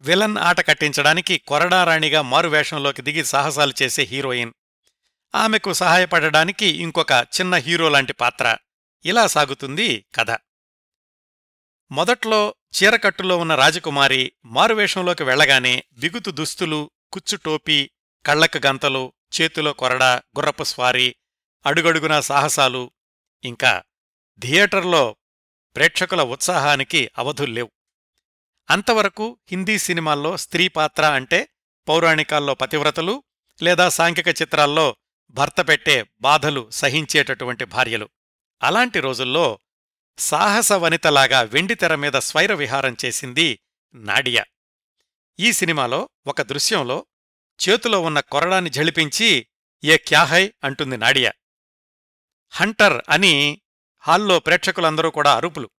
విలన్ 0.00 0.38
ఆట 0.38 0.66
కట్టించడానికి 0.66 1.38
కొరడారాణిగా 1.38 2.22
మారువేషంలోకి 2.22 3.02
దిగి 3.02 3.24
సాహసాలు 3.24 3.74
చేసే 3.82 4.02
హీరోయిన్. 4.02 4.52
ఆమెకు 5.34 5.72
సహాయపడడానికి 5.72 6.66
ఇంకొక 6.66 7.12
చిన్న 7.12 7.54
హీరో 7.54 7.88
లాంటి 7.88 8.12
పాత్ర. 8.12 8.56
ఇలా 9.04 9.26
సాగుతుంది 9.26 10.06
కథ. 10.14 10.38
మొదట్లో 11.90 12.54
చీరకట్టులో 12.82 13.38
ఉన్న 13.38 13.54
రాజకుమారి 13.54 14.32
మారువేషంలోకి 14.44 15.22
వెళ్ళగానే 15.22 15.84
బిగుతు 15.92 16.30
దుస్తులు 16.30 16.90
కుచ్చుటోపీ 17.12 17.90
కళ్ళకు 18.26 18.60
గంతలు 18.66 19.12
చేతిలో 19.40 19.72
కొరడా 19.72 20.22
గుర్రపు 20.38 20.64
స్వారీ 20.64 21.14
అడుగడుగునా 21.66 22.20
సాహసాలు 22.20 22.90
ఇంకా 23.44 23.82
థియేటర్లో 24.40 25.16
ప్రేక్షకుల 25.76 26.22
ఉత్సాహానికి 26.22 27.10
అవధుల్లేవు. 27.18 27.70
అంతవరకు 28.70 29.38
హిందీ 29.50 29.78
సినిమాల్లో 29.78 30.36
స్త్రీ 30.36 30.68
పాత్ర 30.68 31.04
అంటే 31.04 31.48
పౌరాణికాల్లో 31.88 32.54
పతివ్రతలు 32.54 33.22
లేదా 33.62 33.88
సాంఘిక 33.88 34.28
చిత్రాల్లో 34.28 34.96
భర్త 35.30 35.68
పెట్టే 35.68 36.06
బాధలు 36.20 36.70
సహించేటటువంటి 36.70 37.64
భార్యలు. 37.64 38.08
అలాంటి 38.62 39.00
రోజుల్లో 39.00 39.58
సాహస 40.18 40.72
వనితలాగా 40.72 41.40
వెండితెర 41.40 41.94
మీద 41.94 42.12
స్వైర 42.12 42.54
విహారం 42.54 42.96
చేసింది 43.04 43.58
నాడియా. 43.94 44.44
ఈ 45.40 45.52
సినిమాలో 45.52 46.08
ఒక 46.26 46.42
దృశ్యంలో 46.42 47.06
చేతిలో 47.68 48.00
ఉన్న 48.00 48.20
కొరడాన్ని 48.20 48.70
ఝళిపించి 48.70 49.46
ఏ 49.84 49.96
క్యాహై 49.96 50.52
అంటుంది 50.64 50.96
నాడియా. 50.96 51.32
హంటర్ 52.50 53.02
అని 53.08 53.60
హాల్లో 53.98 54.38
ప్రేక్షకులందరూ 54.38 55.10
కూడా 55.10 55.34
అరుపులు. 55.34 55.70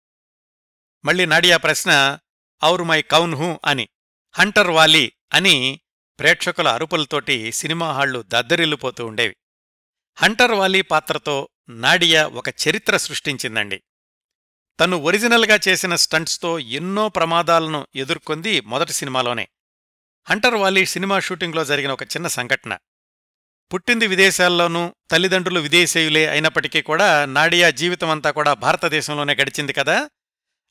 మళ్ళీ 1.04 1.26
నాడియా 1.26 1.56
ప్రశ్న 1.56 2.18
ఔర్ 2.64 2.82
మై 2.82 3.02
కౌన్ 3.02 3.34
హూ? 3.34 3.60
అని. 3.64 3.88
హంటర్ 4.34 4.70
వాలి 4.70 5.12
అని 5.32 5.80
ప్రేక్షకుల 6.18 6.68
అరుపులతోటి 6.68 7.52
సినిమా 7.52 7.92
హాళ్ళు 7.92 8.24
దద్దరిల్లిపోతూ 8.26 9.06
ఉండేవి. 9.06 9.36
హంటర్ 10.16 10.52
వాలీ 10.52 10.82
పాత్రతో 10.82 11.48
నాడియా 11.68 12.28
ఒక 12.28 12.48
చరిత్ర 12.48 12.96
సృష్టించిందండి. 12.96 13.82
తను 14.80 14.96
ఒరిజినల్గా 14.96 15.58
చేసిన 15.68 15.96
స్టంట్స్తో 15.96 16.58
ఎన్నో 16.58 17.08
ప్రమాదాలను 17.08 17.86
ఎదుర్కొంది 17.94 18.60
మొదటి 18.60 18.92
సినిమాలోనే. 18.92 19.48
హంటర్ 20.30 20.54
వాలీ 20.54 20.86
సినిమా 20.86 21.20
షూటింగ్లో 21.20 21.64
జరిగిన 21.64 21.90
ఒక 21.90 22.02
చిన్న 22.02 22.26
సంఘటన. 22.26 22.78
పుట్టింది 23.72 24.06
విదేశాల్లోనూ 24.06 24.94
తల్లిదండ్రులు 25.10 25.60
విదేశీయులే 25.60 26.26
అయినప్పటికీ 26.26 26.82
కూడా 26.82 27.24
నాడియా 27.24 27.70
జీవితమంతా 27.70 28.30
కూడా 28.30 28.54
భారతదేశంలోనే 28.54 29.34
గడిచింది 29.34 29.72
కదా. 29.72 30.10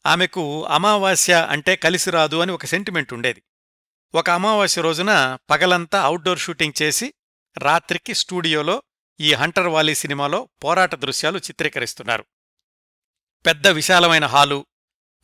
ఆమెకు 0.06 0.65
అమావాస్య 0.65 1.48
అంటే 1.50 1.76
కలిసి 1.76 2.12
రాదు 2.12 2.36
అని 2.36 2.52
ఒక 2.52 2.65
సెంటిమెంట్ 2.65 3.13
ఉండేది. 3.13 3.44
ఒక 4.15 4.30
అమావాస్య 4.30 4.82
రోజున 4.82 5.38
పగలంతా 5.50 6.02
అవుట్డోర్ 6.02 6.39
షూటింగ్ 6.39 6.82
చేసి 6.82 7.13
రాత్రికి 7.58 8.13
స్టూడియోలో 8.13 8.84
ఈ 9.20 9.34
హంటర్ 9.34 9.68
వాలీ 9.68 9.96
సినిమాలో 9.96 10.50
పోరాట 10.63 10.96
దృశ్యాలు 10.96 11.38
చిత్రీకరిస్తున్నారు. 11.38 12.26
పెద్ద 13.46 13.68
విశాలమైన 13.68 14.26
హాలు 14.26 14.65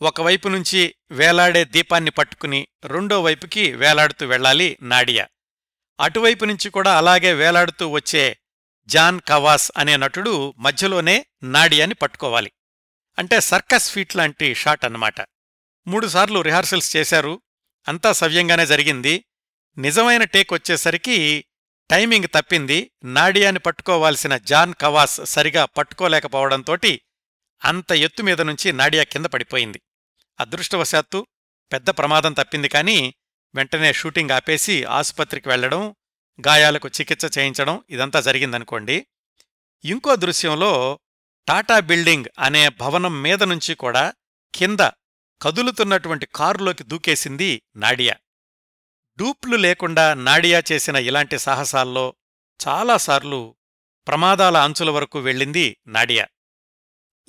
ఒకవైపు 0.02 0.48
నుంచి 0.48 0.96
వేలాడే 1.12 1.66
దీపాన్ని 1.66 2.12
పట్టుకుని 2.12 2.68
రెండో 2.86 3.22
వైపుకి 3.22 3.74
వేలాడుతూ 3.74 4.26
వెళ్ళాలి 4.26 4.78
నాడియా. 4.82 5.28
అటువైపు 6.00 6.46
నుంచి 6.46 6.70
కూడా 6.70 6.98
అలాగే 6.98 7.34
వేలాడుతూ 7.34 7.90
వచ్చే 7.90 8.38
జాన్ 8.86 9.22
కవాస్ 9.28 9.72
అనే 9.78 9.98
నటుడు 9.98 10.54
మధ్యలోనే 10.58 11.26
నాడియాని 11.44 11.94
పట్టుకోవాలి. 11.94 12.52
అంటే 13.20 13.40
సర్కస్ 13.40 13.92
ఫీట్ 13.92 14.16
లాంటి 14.16 14.56
షాట్ 14.56 14.86
అన్నమాట. 14.86 15.22
మూడుసార్లు 15.88 16.40
రిహార్సల్స్ 16.40 16.96
చేశారు. 16.96 17.42
అంతా 17.88 18.14
సవ్యంగానే 18.14 18.66
జరిగింది. 18.66 19.26
నిజమైన 19.78 20.24
టేక్ 20.24 20.54
వచ్చేసరికి 20.54 21.46
టైమింగ్ 21.92 22.26
తప్పింది. 22.26 22.92
నాడియాని 23.04 23.60
పట్టుకోవాల్సిన 23.60 24.38
జాన్ 24.38 24.74
కవాస్ 24.74 25.22
సరిగా 25.26 25.66
పట్టుకోలేకపోవడంతోటి 25.66 27.02
అంత 27.64 27.92
ఎత్తు 27.92 28.24
మీద 28.24 28.42
నుంచి 28.42 28.72
నాడియా 28.72 29.04
కింద 29.04 29.26
పడిపోయింది. 29.26 29.82
అదృష్టవశాత్తు 30.42 31.28
పెద్ద 31.72 31.90
ప్రమాదం 31.90 32.34
తప్పింది 32.34 32.68
కానీ 32.68 33.14
వెంటనే 33.56 33.94
షూటింగ్ 33.94 34.32
ఆపేసి 34.32 34.84
ఆసుపత్రికి 34.84 35.50
వెళ్ళడం 35.50 35.96
గాయాలకు 36.48 36.88
చికిత్స 36.88 37.38
చేయించడం 37.38 37.84
ఇదంతా 37.90 38.22
జరిగిందనుకోండి. 38.22 39.08
ఇంకో 39.86 40.16
దృశ్యంలో 40.16 41.00
టాటా 41.48 41.80
బిల్డింగ్ 41.80 42.26
అనే 42.40 42.70
భవనం 42.70 43.22
మీద 43.22 43.44
నుంచి 43.44 43.76
కూడా 43.76 44.14
కింద 44.56 44.80
కదులుతున్నటువంటి 45.42 46.26
కారులోకి 46.26 46.84
దూకేసింది 46.84 47.62
నాడియా. 47.76 48.16
డూప్లు 49.20 49.58
లేకుండా 49.58 50.14
నాడియా 50.14 50.64
చేసిన 50.72 50.96
ఇలాంటి 50.96 51.40
సాహసాల్లో 51.40 52.16
చాలాసార్లు 52.68 53.56
ప్రమాదాల 54.08 54.58
అంచుల 54.58 54.90
వరకు 54.90 55.20
వెళ్ళింది 55.20 55.78
నాడియా. 55.88 56.28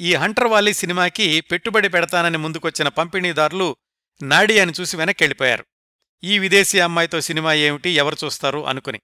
ఈ 0.01 0.15
హంటర్ 0.15 0.47
వాలీ 0.47 0.73
సినిమాకి 0.73 1.41
పెట్టుబడి 1.41 1.89
పెడతానని 1.89 2.39
ముందుకొచ్చిన 2.39 2.89
పంపిణీదారులు 2.89 3.77
నాడియాని 4.23 4.73
చూసి 4.81 4.97
వెనక్కెళ్ళిపోయారు. 4.97 5.67
ఈ 6.25 6.39
విదేశీ 6.39 6.81
అమ్మాయితో 6.81 7.21
సినిమా 7.21 7.55
ఏమిటి 7.55 7.91
ఎవరు 7.91 8.17
చూస్తారు 8.25 8.67
అనుకుని. 8.67 9.01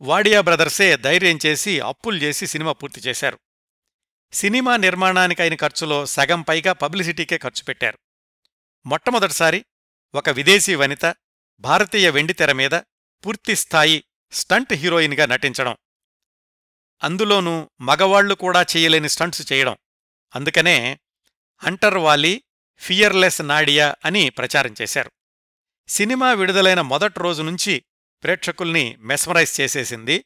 వాడియా 0.00 0.40
బ్రదర్సే 0.40 0.96
ధైర్యం 0.96 1.38
చేసి 1.46 1.80
అప్పులు 1.80 2.16
చేసి 2.16 2.46
సినిమా 2.46 2.72
పూర్తి 2.72 3.00
చేశారు. 3.00 3.38
సినిమా 4.32 4.76
నిర్మాణానికైన 4.76 5.54
ఖర్చులో 5.54 6.06
సగం 6.06 6.42
పైగా 6.42 6.72
పబ్లిసిటీకే 6.72 7.38
ఖర్చు 7.38 7.64
పెట్టారు. 7.64 7.98
మొట్టమొదటిసారి 8.86 9.64
ఒక 10.14 10.30
విదేశీ 10.30 10.74
వనిత 10.74 11.14
భారతీయ 11.60 12.10
వెండితెర 12.10 12.52
మీద 12.52 12.70
పూర్తిస్థాయి 13.26 14.04
స్టంట్ 14.32 14.72
హీరోయిన్గా 14.72 15.26
నటించడం. 15.26 15.76
అందులోనూ 17.02 17.70
మగవాళ్ళు 17.80 18.34
కూడా 18.34 18.62
చేయలేని 18.62 19.08
స్టంట్స్ 19.08 19.52
చేయడం. 19.52 19.76
అందుకనే 20.34 21.00
అంటర్వాలీ 21.62 22.42
ఫియర్లెస్ 22.76 23.42
నాడియా 23.42 23.94
అని 24.04 24.30
ప్రచారం 24.30 24.74
చేశారు. 24.82 25.12
సినిమా 25.88 26.32
విడుదలైన 26.32 26.80
మొదటి 26.80 27.20
రోజు 27.20 27.42
నుంచి 27.42 27.84
ప్రేక్షకుల్ని 28.22 28.96
మెస్మరైజ్ 28.96 29.60
చేసేసింది 29.60 30.24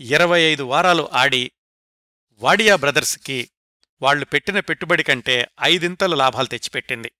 ఇరవై 0.00 0.40
ఐదు 0.40 0.62
వారాలు 0.62 1.08
ఆడి 1.12 1.52
వాడియా 2.34 2.76
బ్రదర్స్కి 2.76 3.50
వాళ్ళు 4.02 4.24
పెట్టిన 4.24 4.60
పెట్టుబడి 4.60 5.02
కంటే 5.02 5.48
ఐదింతలు 5.62 6.16
లాభాలు 6.16 6.46
తెచ్చిపెట్టింది. 6.46 7.12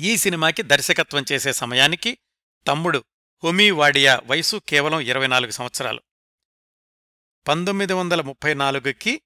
ఈ 0.00 0.16
సినిమాకి 0.16 0.62
దర్శకత్వం 0.62 1.24
చేసే 1.32 1.52
సమయానికి 1.52 2.18
తమ్ముడు 2.66 3.04
హొమీ 3.44 3.70
వాడియా 3.70 4.20
వయసు 4.24 4.56
కేవలం 4.56 5.00
ఇరవై 5.00 5.26
నాలుగు 5.26 5.50
సంవత్సరాలు. 5.50 6.02
పంతొమ్మిది 7.48 7.92
వందల 7.92 8.20
ముప్పై 8.20 8.54
నాలుగుకి 8.54 9.22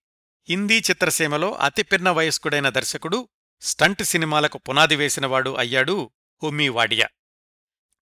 హిందీ 0.51 0.79
చిత్రసీమలో 0.79 1.53
అతిపిన్న 1.53 2.11
వయస్కుడైన 2.11 2.69
దర్శకుడు 2.69 3.29
స్టంట్ 3.61 4.03
సినిమాలకు 4.03 4.59
పునాది 4.59 4.97
వేసినవాడు 4.97 5.57
అయ్యాడు 5.57 6.11
హుమీ 6.43 6.69
వాడియా 6.69 7.09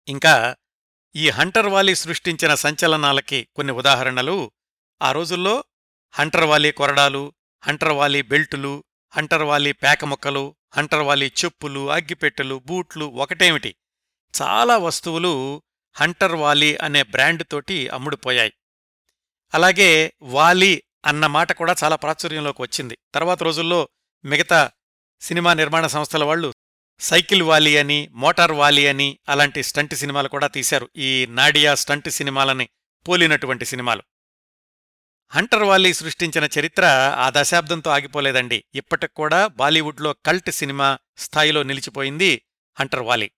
ఇంకా 0.09 0.57
ఈ 1.17 1.29
హంటర్ 1.29 1.67
వాలీ 1.67 1.95
సృష్టించిన 1.95 2.55
సంచలనాలకి 2.55 3.49
కొన్ని 3.57 3.73
ఉదాహరణలు. 3.73 4.51
ఆ 5.03 5.13
రోజుల్లో 5.13 5.65
హంటర్ 6.13 6.45
వాలీ 6.45 6.73
కొరడాలు 6.73 7.33
హంటర్ 7.65 7.93
వాలీ 7.93 8.23
బెల్టులు 8.23 8.85
హంటర్ 9.13 9.43
వాలీ 9.43 9.73
పేకముక్కలు 9.73 10.57
హంటర్ 10.77 11.03
వాలీ 11.03 11.33
చెప్పులు 11.45 11.91
అగ్గిపెట్టెలు 11.91 12.63
బూట్లు 12.67 13.05
ఒకటేమిటి? 13.05 13.77
చాలా 14.43 14.77
వస్తువులు 14.77 15.63
హంటర్ 15.97 16.35
వాలీ 16.35 16.77
అనే 16.77 17.03
బ్రాండ్ 17.03 17.43
తోటి 17.51 17.89
అమ్ముడుపోయాయి. 17.89 18.53
అలాగే 19.55 20.13
వాలీ 20.23 20.83
అన్న 21.07 21.27
మాట 21.27 21.53
కూడా 21.53 21.75
చాలా 21.85 21.97
ప్రాచుర్యంలోకి 21.97 22.63
వచ్చింది. 22.63 22.99
తర్వాత 23.15 23.43
రోజుల్లో 23.43 23.89
మిగతా 24.25 24.71
సినిమా 25.21 25.55
నిర్మాణ 25.55 25.87
సంస్థల 25.87 26.25
వాళ్ళు 26.25 26.55
సైకిల్ 27.01 27.43
వాలి 27.43 27.79
అని 27.79 28.09
మోటార్ 28.13 28.53
వాలి 28.53 28.87
అని 28.87 29.19
అలాంటి 29.29 29.63
స్టంట్ 29.63 29.95
సినిమాలు 29.95 30.29
కూడా 30.29 30.47
తీశారు. 30.47 30.91
ఈ 30.97 31.27
నాడియా 31.27 31.75
స్టంట్ 31.75 32.11
సినిమాలని 32.11 32.69
పోలినటువంటి 33.09 33.65
సినిమాలు. 33.65 34.03
హంటర్ 35.31 35.63
వాలి 35.63 35.95
సృష్టించిన 35.95 36.49
చరిత్ర 36.59 36.85
ఆ 37.19 37.33
దశాబ్దంతో 37.37 37.91
ఆగిపోలేదండి. 37.91 38.65
ఇప్పటికూడా 38.75 39.47
బాలీవుడ్లో 39.47 40.13
కల్ట్ 40.13 40.51
సినిమా 40.51 40.99
స్థాయిలో 41.17 41.63
నిలిచిపోయింది 41.63 42.43
హంటర్ 42.81 43.01
వాలి. 43.01 43.31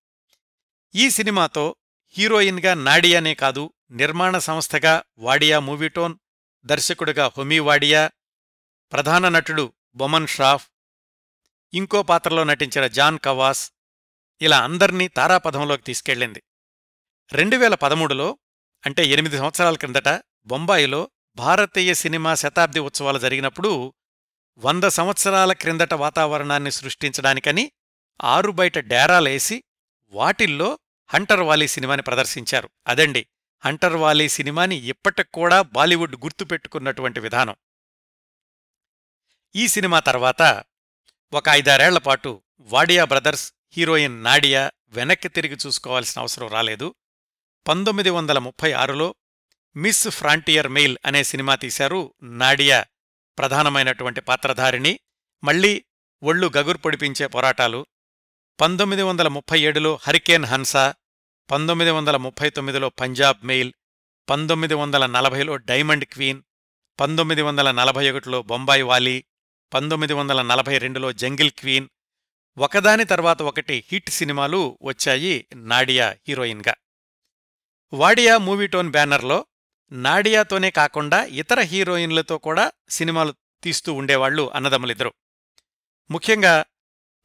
ఈ 0.95 1.11
సినిమాతో 1.11 1.77
హీరోయిన్గా 2.19 2.75
నాడియానే 2.75 3.35
కాదు 3.35 3.73
నిర్మాణ 3.91 4.39
సంస్థగా 4.39 5.03
వాడియా 5.19 5.61
మూవీటోన్ 5.61 6.15
దర్శకుడిగా 6.67 7.27
హొమీ 7.27 7.59
వాడియా 7.59 8.11
ప్రధాన 8.93 9.29
నటుడు 9.29 9.73
బొమన్ 9.95 10.27
షాఫ్ 10.27 10.69
ఇంకో 11.75 12.03
పాత్రలో 12.03 12.45
నటించిన 12.45 12.87
జాన్ 12.87 13.19
కవాస్ 13.19 13.73
ఇలా 14.41 14.59
అందర్నీ 14.65 15.09
తారాపథంలోకి 15.09 15.83
తీసుకెళ్ళింది. 15.83 16.43
రెండు 17.33 17.57
వేల 17.57 17.75
పదమూడులో 17.75 18.39
అంటే 18.87 19.05
ఎనిమిది 19.05 19.39
సంవత్సరాల 19.39 19.77
క్రిందట 19.77 20.09
బొంబాయిలో 20.47 21.11
భారతీయ 21.37 21.95
సినిమా 21.95 22.35
శతాబ్ది 22.35 22.81
ఉత్సవాలు 22.81 23.19
జరిగినప్పుడు 23.19 23.95
వంద 24.59 24.85
సంవత్సరాల 24.85 25.53
క్రిందట 25.53 25.95
వాతావరణాన్ని 25.95 26.73
సృష్టించడానికని 26.73 27.73
ఆరు 28.23 28.51
బయట 28.51 28.79
డేరాలేసి 28.79 29.65
వాటిల్లో 30.09 30.79
హంటర్ 31.15 31.41
వాలీ 31.41 31.69
సినిమాని 31.69 32.03
ప్రదర్శించారు. 32.03 32.71
అదండి 32.87 33.27
హంటర్ 33.65 33.97
వాలీ 33.97 34.29
సినిమాని 34.29 34.77
ఇప్పటికూడా 34.77 35.63
బాలీవుడ్ 35.63 36.17
గుర్తుపెట్టుకున్నటువంటి 36.17 37.21
విధానం. 37.21 37.55
ఈ 39.57 39.69
సినిమా 39.69 40.01
తర్వాత 40.01 40.65
ఒక 41.33 41.43
ఐదారేళ్ళపాటు 41.49 42.43
వాడియా 42.61 43.05
బ్రదర్స్ 43.05 43.53
హీరోయిన్ 43.73 44.25
నాడియా 44.25 44.71
వెనక్కి 44.89 45.29
తిరిగి 45.29 45.57
చూసుకోవాల్సిన 45.67 46.21
అవసరం 46.21 46.49
రాలేదు. 46.49 46.95
పంతొమ్మిది 47.69 48.11
వందల 48.11 48.39
ముప్పై 48.39 48.73
ఆరులో 48.73 49.15
మిస్ 49.77 50.09
ఫ్రాంటియర్ 50.09 50.69
మెయిల్ 50.69 50.97
అనే 51.07 51.25
సినిమా 51.25 51.55
తీశారు 51.55 52.15
నాడియా 52.23 52.85
ప్రధానమైనటువంటి 53.39 54.21
పాత్రధారిణి. 54.21 55.01
మళ్ళీ 55.45 55.85
ఒళ్ళు 56.23 56.51
గగురు 56.57 56.79
పొడిపించే 56.79 57.27
పోరాటాలు. 57.27 57.87
పంతొమ్మిది 58.61 59.03
వందల 59.03 59.29
ముప్పై 59.29 59.61
ఏడులో 59.61 59.99
హరికేన్ 60.07 60.45
హన్సా 60.45 60.95
పంతొమ్మిది 61.51 61.91
వందల 61.91 62.17
ముప్పై 62.17 62.51
తొమ్మిదిలో 62.51 62.89
పంజాబ్ 62.89 63.47
మెయిల్ 63.47 63.73
పంతొమ్మిది 64.31 64.75
వందల 64.75 65.07
నలభైలో 65.07 65.57
డైమండ్ 65.57 66.05
క్వీన్ 66.05 66.43
పంతొమ్మిది 67.01 67.43
వందల 67.43 67.71
నలభై 67.71 68.11
ఒకటిలో 68.11 68.43
బొంబాయి 68.43 68.83
వాలీ 68.83 69.25
పంతొమ్మిది 69.75 70.13
వందల 70.13 70.43
నలభై 70.43 70.79
రెండులో 70.79 71.13
జంగిల్ 71.13 71.51
క్వీన్ 71.51 71.89
ఒకదాని 72.59 73.05
తర్వాత 73.05 73.43
ఒకటి 73.43 73.85
హిట్ 73.89 74.11
సినిమాలు 74.11 74.79
వచ్చాయి 74.83 75.47
నాడియా 75.55 76.17
హీరోయిన్గా. 76.29 76.75
వాడియా 77.93 78.39
మూవీటోన్ 78.39 78.91
బ్యానర్లో 78.91 79.47
నాడియాతోనే 79.93 80.71
కాకుండా 80.71 81.25
ఇతర 81.25 81.61
హీరోయిన్లతో 81.61 82.39
కూడా 82.39 82.73
సినిమాలు 82.89 83.35
తీస్తూ 83.63 83.93
ఉండేవాళ్ళు 83.93 84.51
అన్నదమ్ములిద్దరు. 84.55 85.13
ముఖ్యంగా 86.11 86.65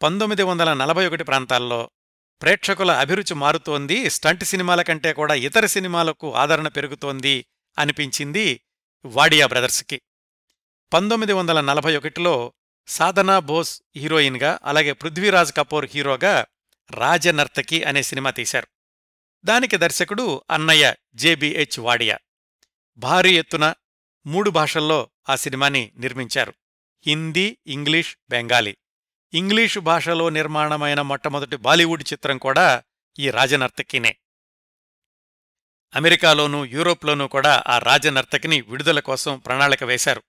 పంతొమ్మిది 0.03 0.43
వందల 0.43 0.73
నలభై 0.73 1.07
ఒకటి 1.07 1.23
ప్రాంతాల్లో 1.23 1.91
ప్రేక్షకుల 2.41 2.91
అభిరుచి 2.91 3.33
మారుతోంది 3.33 4.09
స్టంట్ 4.09 4.43
సినిమాల 4.43 4.81
కంటే 4.81 5.13
కూడా 5.13 5.33
ఇతర 5.33 5.65
సినిమాలకు 5.65 6.35
ఆదరణ 6.35 6.67
పెరుగుతోంది 6.67 7.45
అనిపించింది 7.79 8.61
వాడియా 9.05 9.47
బ్రదర్స్కి. 9.47 10.01
పంతొమ్మిది 10.93 11.33
వందల 11.33 11.61
నలభై 11.61 11.97
ఒకటిలో 11.97 12.53
సాధనా 12.87 13.39
బోస్ 13.39 13.81
హీరోయిన్గా 13.95 14.59
అలాగే 14.63 14.91
పృథ్వీరాజ్ 14.91 15.53
కపూర్ 15.53 15.89
హీరోగా 15.93 16.45
రాజనర్తకి 16.91 17.83
అనే 17.83 18.03
సినిమా 18.03 18.31
తీశారు. 18.31 18.67
దానికి 19.45 19.77
దర్శకుడు 19.77 20.41
అన్నయ్య 20.51 20.95
జేబిహెచ్ 21.15 21.79
వాడియా. 21.79 22.17
భారీ 22.97 23.37
ఎత్తున 23.37 23.73
మూడు 24.25 24.49
భాషల్లో 24.49 25.09
ఆ 25.29 25.35
సినిమాని 25.35 25.91
నిర్మించారు. 25.95 26.53
హిందీ 27.05 27.57
ఇంగ్లీష్ 27.67 28.17
బెంగాలీ. 28.29 28.77
ఇంగ్లీషు 29.33 29.79
భాషలో 29.79 30.29
నిర్మాణమైన 30.29 31.01
మొట్టమొదటి 31.01 31.55
బాలీవుడ్ 31.55 32.03
చిత్రం 32.13 32.37
కూడా 32.37 32.83
ఈ 33.19 33.29
రాజనర్తకినే. 33.29 34.15
అమెరికాలోనూ 35.95 36.65
యూరోప్లోనూ 36.65 37.27
కూడా 37.27 37.63
ఆ 37.67 37.79
రాజనర్తకిని 37.79 38.61
విడుదల 38.61 38.99
కోసం 38.99 39.37
ప్రణాళిక 39.37 39.83
వేశారు. 39.83 40.23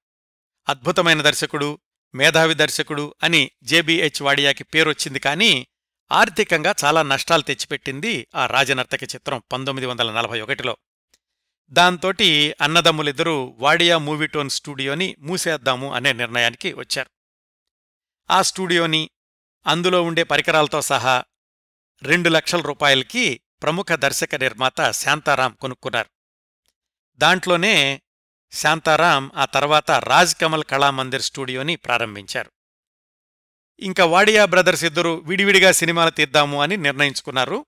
అద్భుతమైన 0.69 1.23
దర్శకుడు 1.23 1.79
మేధావి 2.15 2.55
దర్శకుడు 2.55 3.15
అని 3.23 3.51
జేబీహెచ్ 3.63 4.23
వాడియాకి 4.23 4.65
పేరొచ్చింది 4.65 5.19
కానీ 5.19 5.67
ఆర్థికంగా 6.13 6.75
చాలా 6.85 7.03
నష్టాలు 7.03 7.43
తెచ్చిపెట్టింది 7.43 8.29
ఆ 8.35 8.47
రాజనర్తకి 8.47 9.05
చిత్రం 9.05 9.43
పంతొమ్మిది 9.53 9.87
వందల 9.87 10.13
నలభై 10.13 10.41
ఒకటిలో. 10.41 10.77
దాంతోటి 11.69 12.55
అన్నదమ్ములిద్దరూ 12.61 13.57
వాడియా 13.59 13.99
మూవీటోన్ 13.99 14.51
స్టూడియోని 14.51 15.17
మూసేద్దాము 15.19 15.95
అనే 15.95 16.13
నిర్ణయానికి 16.13 16.73
వచ్చారు. 16.73 17.14
ఆ 18.31 18.43
స్టూడియోని 18.43 19.11
అందులో 19.67 20.03
ఉండే 20.03 20.23
పరికరాలతో 20.23 20.83
సహా 20.83 21.25
రెండు 22.03 22.29
లక్షల 22.29 22.61
రూపాయలకి 22.61 23.41
ప్రముఖ 23.63 23.87
దర్శక 23.93 24.35
నిర్మాత 24.35 24.91
శాంతారాం 24.91 25.53
కొనుక్కున్నారు. 25.61 26.11
దాంట్లోనే 27.17 28.03
శాంతారాం 28.53 29.31
ఆ 29.37 29.45
తర్వాత 29.45 29.91
రాజ్ 29.91 30.35
కమల్ 30.35 30.65
కళామందిర్ 30.65 31.23
స్టూడియోని 31.23 31.77
ప్రారంభించారు. 31.77 32.53
ఇంకా 33.81 34.05
వాడియా 34.05 34.45
బ్రదర్స్ 34.45 34.85
ఇద్దరు 34.85 35.23
విడివిడిగా 35.25 35.73
సినిమాలు 35.73 36.11
తీద్దాము 36.11 36.63
అని 36.63 36.77
నిర్ణయించుకున్నారు. 36.77 37.67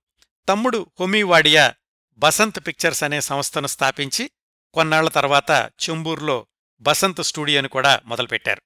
తమ్ముడు 0.49 0.87
హొమీ 1.01 1.23
వాడియా 1.23 1.75
బసంత్ 2.17 2.67
పిక్చర్స్ 2.67 3.05
అనే 3.05 3.21
సంస్థను 3.21 3.67
స్థాపించి 3.67 4.31
కొన్నాళ్ళ 4.75 5.09
తర్వాత 5.09 5.73
చెంబూర్లో 5.89 6.47
బసంత్ 6.81 7.25
స్టూడియోని 7.25 7.69
కూడా 7.69 8.01
మొదలుపెట్టారు. 8.05 8.63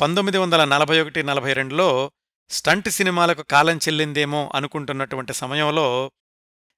పంతొమ్మిది 0.00 0.38
వందల 0.38 0.64
నలభై 0.64 1.00
ఒకటి 1.00 1.22
నలభై 1.22 1.52
రెండులో 1.52 2.12
స్టంట్ 2.50 2.88
సినిమాలకు 2.88 3.42
కాలం 3.42 3.76
చెల్లిందేమో 3.76 4.52
అనుకుంటున్నటువంటి 4.54 5.34
సమయంలో 5.34 6.10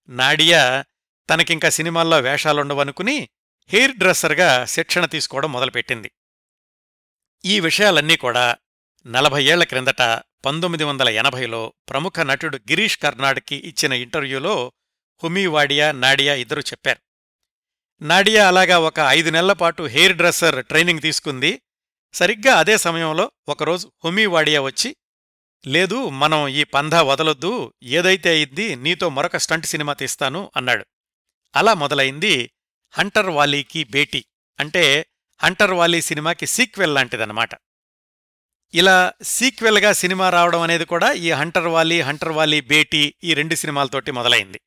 నాడియా 0.08 0.84
తనకింకా 1.30 1.70
సినిమాల్లో 1.70 2.20
వేషాలుండవనుకుని 2.20 3.28
హెయిర్ 3.68 3.96
డ్రెస్సర్గా 3.96 4.64
శిక్షణ 4.64 5.04
తీసుకోవడం 5.04 5.52
మొదలుపెట్టింది. 5.52 6.10
ఈ 7.44 7.60
విషయాలన్నీ 7.60 8.16
కూడా 8.16 8.56
నలభై 9.06 9.44
ఏళ్ళ 9.44 9.64
క్రిందట 9.64 10.02
పంతొమ్మిది 10.44 10.84
వందల 10.84 11.08
ఎనభైలో 11.08 11.72
ప్రముఖ 11.88 12.20
నటుడు 12.20 12.56
గిరీష్ 12.56 12.98
కర్నాడ్కి 12.98 13.56
ఇచ్చిన 13.56 13.92
ఇంటర్వ్యూలో 13.92 14.72
హుమీవాడియా 15.24 15.92
నాడియా 15.92 16.34
ఇద్దరూ 16.34 16.60
చెప్పారు. 16.60 17.00
నాడియా 18.02 18.48
అలాగా 18.48 18.78
ఒక 18.78 19.00
ఐదు 19.08 19.30
నెలల 19.30 19.52
పాటు 19.52 19.82
హెయిర్ 19.82 20.16
డ్రెస్సర్ 20.16 20.66
ట్రైనింగ్ 20.66 21.00
తీసుకుంది. 21.00 21.62
సరిగ్గా 22.14 22.58
అదే 22.58 22.78
సమయంలో 22.78 23.32
ఒకరోజు 23.48 23.92
హుమీవాడియా 24.04 24.60
వచ్చి 24.60 24.96
లేదు 25.66 26.08
మనం 26.08 26.48
ఈ 26.48 26.64
పంధా 26.64 27.02
వదలొద్దు 27.02 27.74
ఏదైతే 27.82 28.30
అయింది 28.30 28.74
నీతో 28.74 29.08
మరొక 29.08 29.36
స్టంట్ 29.36 29.66
సినిమా 29.66 29.92
తీస్తాను 29.94 30.52
అన్నాడు. 30.56 30.84
అలా 31.56 31.74
మొదలైంది 31.74 32.52
హంటర్ 32.90 33.30
వాలీకి 33.30 33.84
బేటీ 33.84 34.24
అంటే 34.58 35.06
హంటర్ 35.42 35.70
వాలీ 35.70 36.00
సినిమాకి 36.00 36.46
సీక్వెల్ 36.46 36.94
లాంటిదన్నమాట. 36.94 37.50
ఇలా 38.74 39.12
సీక్వెల్గా 39.22 39.92
సినిమా 39.92 40.30
రావడం 40.30 40.60
అనేది 40.60 40.84
కూడా 40.84 41.12
ఈ 41.12 41.30
హంటర్ 41.30 41.66
వాలీ 41.66 42.00
హంటర్ 42.00 42.32
వాలీ 42.32 42.60
బేటీ 42.60 43.14
ఈ 43.24 43.34
రెండు 43.34 43.54
సినిమాలతోటి 43.54 44.10
మొదలైంది. 44.10 44.60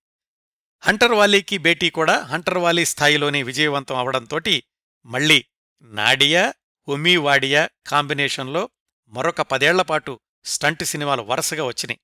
హంటర్ 0.83 1.11
వాలీకి 1.11 1.57
బేటీ 1.57 1.89
కూడా 1.89 2.19
హంటర్ 2.21 2.57
వాలీ 2.57 2.85
స్థాయిలోనే 2.85 3.43
విజయవంతం 3.43 3.97
అవడంతోటి 3.97 4.63
మళ్ళీ 5.05 5.45
నాడియా 5.81 6.53
ఉమీ 6.87 7.15
వాడియా 7.15 7.69
కాంబినేషన్లో 7.87 8.69
మరొక 9.07 9.41
పదేళ్ళపాటు 9.41 10.19
స్టంట్ 10.45 10.83
సినిమాలు 10.83 11.21
వరుసగా 11.21 11.63
వచ్చినాయి. 11.63 11.99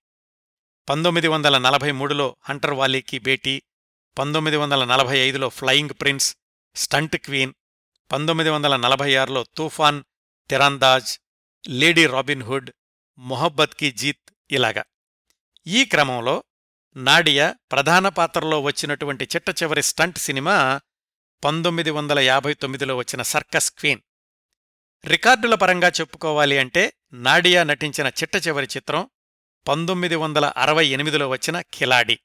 పంతొమ్మిది 0.90 1.28
వందల 1.28 1.58
నలభై 1.58 1.92
మూడులో 1.92 2.36
హంటర్ 2.50 2.74
వాలీకి 2.74 3.20
బేటీ 3.20 3.62
పంతొమ్మిది 4.18 4.58
వందల 4.58 4.86
నలభై 4.86 5.18
ఐదులో 5.18 5.50
ఫ్లయింగ్ 5.50 5.90
ప్రిన్స్ 5.90 6.36
స్టంట్ 6.76 7.18
క్వీన్ 7.18 7.54
పంతొమ్మిది 8.12 8.50
వందల 8.50 8.76
నలభై 8.76 9.16
ఆరులో 9.16 9.46
తూఫాన్ 9.58 10.04
తిరందాజ్ 10.50 11.20
లేడీ 11.70 12.06
రాబిన్హుడ్ 12.06 12.72
మొహబ్బత్కి 13.18 13.92
జీత్ 13.92 14.32
ఇలాగా. 14.52 14.84
ఈ 15.68 15.86
క్రమంలో 15.86 16.44
నాడియా 16.96 17.56
ప్రధాన 17.72 18.10
పాత్రలో 18.10 18.60
వచ్చినటువంటి 18.60 19.24
చిట్ట 19.24 19.64
చివరి 19.64 19.84
స్టంట్ 19.84 20.18
సినిమా 20.18 20.82
పంతొమ్మిది 21.44 21.92
వందల 21.92 22.20
యాభై 22.20 22.54
తొమ్మిదిలో 22.54 22.96
వచ్చిన 22.96 23.22
సర్కస్ 23.22 23.72
క్వీన్. 23.72 24.02
రికార్డుల 25.06 25.56
పరంగా 25.56 25.88
చెప్పుకోవాలి 25.88 26.58
అంటే 26.58 26.94
నాడియా 27.14 27.64
నటించిన 27.64 28.08
చిట్ట 28.08 28.48
చివరి 28.48 28.68
చిత్రం 28.78 29.10
పంతొమ్మిది 29.68 30.16
వందల 30.16 30.46
అరవై 30.46 30.88
ఎనిమిదిలో 30.88 31.30
వచ్చిన 31.30 31.62
ఖిలాడి. 31.62 32.20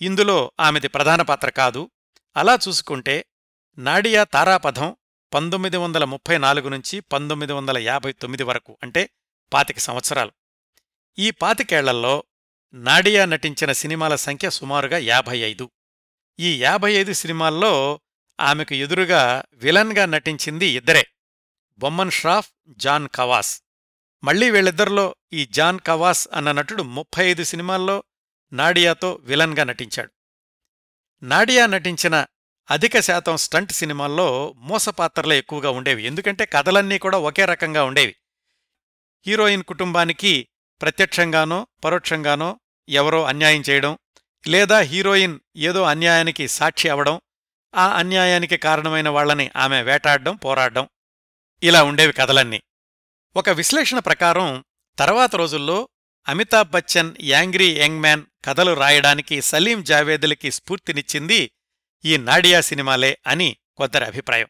ఇందులో 0.00 0.52
ఆమెది 0.60 0.88
ప్రధాన 0.88 1.22
పాత్ర 1.22 1.50
కాదు. 1.50 1.90
అలా 2.36 2.58
చూసుకుంటే 2.68 3.24
నాడియా 3.78 4.24
తారాపథం 4.24 4.96
పంతొమ్మిది 5.34 5.76
వందల 5.76 6.04
ముప్పై 6.04 6.38
నాలుగు 6.38 6.68
నుంచి 6.68 7.00
పంతొమ్మిది 7.00 7.52
వందల 7.52 7.78
యాభై 7.78 8.12
తొమ్మిది 8.12 8.42
వరకు 8.42 8.78
అంటే 8.82 9.10
పాతిక 9.52 9.78
సంవత్సరాలు. 9.78 10.32
ఈ 11.18 11.30
పాతికేళ్ళల్లో 11.30 12.24
నాడియా 12.74 13.24
నటించిన 13.24 13.72
సినిమాల 13.72 14.14
సంఖ్య 14.14 14.50
సుమారుగా 14.50 14.98
యాభై 14.98 15.38
ఐదు. 15.38 15.70
ఈ 16.40 16.62
యాభై 16.62 16.92
ఐదు 16.92 17.12
సినిమాల్లో 17.12 18.00
ఆమెకు 18.40 18.74
ఎదురుగా 18.74 19.42
విలన్గా 19.54 20.06
నటించింది 20.06 20.66
ఇద్దరే. 20.66 21.06
బొమ్మన్ 21.78 22.10
షాఫ్ 22.10 22.48
జాన్ 22.68 23.08
కవాస్. 23.14 23.62
మళ్ళీ 24.24 24.50
వీళ్ళిద్దరిలో 24.50 25.16
ఈ 25.32 25.44
జాన్ 25.44 25.78
కవాస్ 25.78 26.28
అన్న 26.32 26.52
నటుడు 26.52 26.82
ముప్పై 26.82 27.30
ఐదు 27.30 27.44
సినిమాల్లో 27.44 28.04
నాడియాతో 28.52 29.18
విలన్గా 29.22 29.64
నటించాడు. 29.64 30.10
నాడియా 31.22 31.66
నటించిన 31.66 32.26
అధిక 32.70 33.00
శాతం 33.00 33.36
స్టంట్ 33.36 33.72
సినిమాల్లో 33.72 34.54
మోసపాత్రలే 34.56 35.38
ఎక్కువగా 35.38 35.70
ఉండేవి. 35.70 36.02
ఎందుకంటే 36.02 36.46
కథలన్నీ 36.46 36.98
కూడా 36.98 37.18
ఒకే 37.18 37.44
రకంగా 37.44 37.84
ఉండేవి. 37.84 38.16
హీరోయిన్ 39.26 39.64
కుటుంబానికి 39.64 40.48
ప్రత్యక్షంగానో 40.82 41.66
పరోక్షంగానో 41.84 42.60
ఎవరో 42.88 43.24
అన్యాయం 43.24 43.62
చేయడం 43.70 43.98
లేదా 44.46 44.80
హీరోయిన్ 44.80 45.38
ఏదో 45.56 45.82
అన్యాయానికి 45.82 46.48
సాక్షి 46.48 46.88
అవడం 46.88 47.20
ఆ 47.74 47.88
అన్యాయానికి 47.88 48.56
కారణమైన 48.56 49.08
వాళ్ళని 49.08 49.50
ఆమె 49.56 49.82
వేటాడడం 49.82 50.36
పోరాడడం 50.36 50.88
ఇలా 51.62 51.84
ఉండేవి 51.84 52.12
కథలన్నీ. 52.12 52.62
ఒక 53.36 53.50
విశ్లేషణ 53.50 53.98
ప్రకారం 53.98 54.64
తర్వాత 54.98 55.36
రోజుల్లో 55.36 55.88
Amitabh 56.28 56.70
Bachchan 56.70 57.14
angry 57.20 57.80
young 57.80 58.00
man 58.00 58.24
కథలు 58.44 58.72
రాయడానికి 58.72 59.42
సలీం 59.42 59.82
జావేదులకి 59.82 60.50
స్ఫూర్తినిచ్చింది 60.50 61.50
ఈ 62.04 62.16
నాడియా 62.16 62.60
సినిమాలే 62.60 63.18
అని 63.26 63.56
కొందరి 63.76 64.04
అభిప్రాయం. 64.04 64.46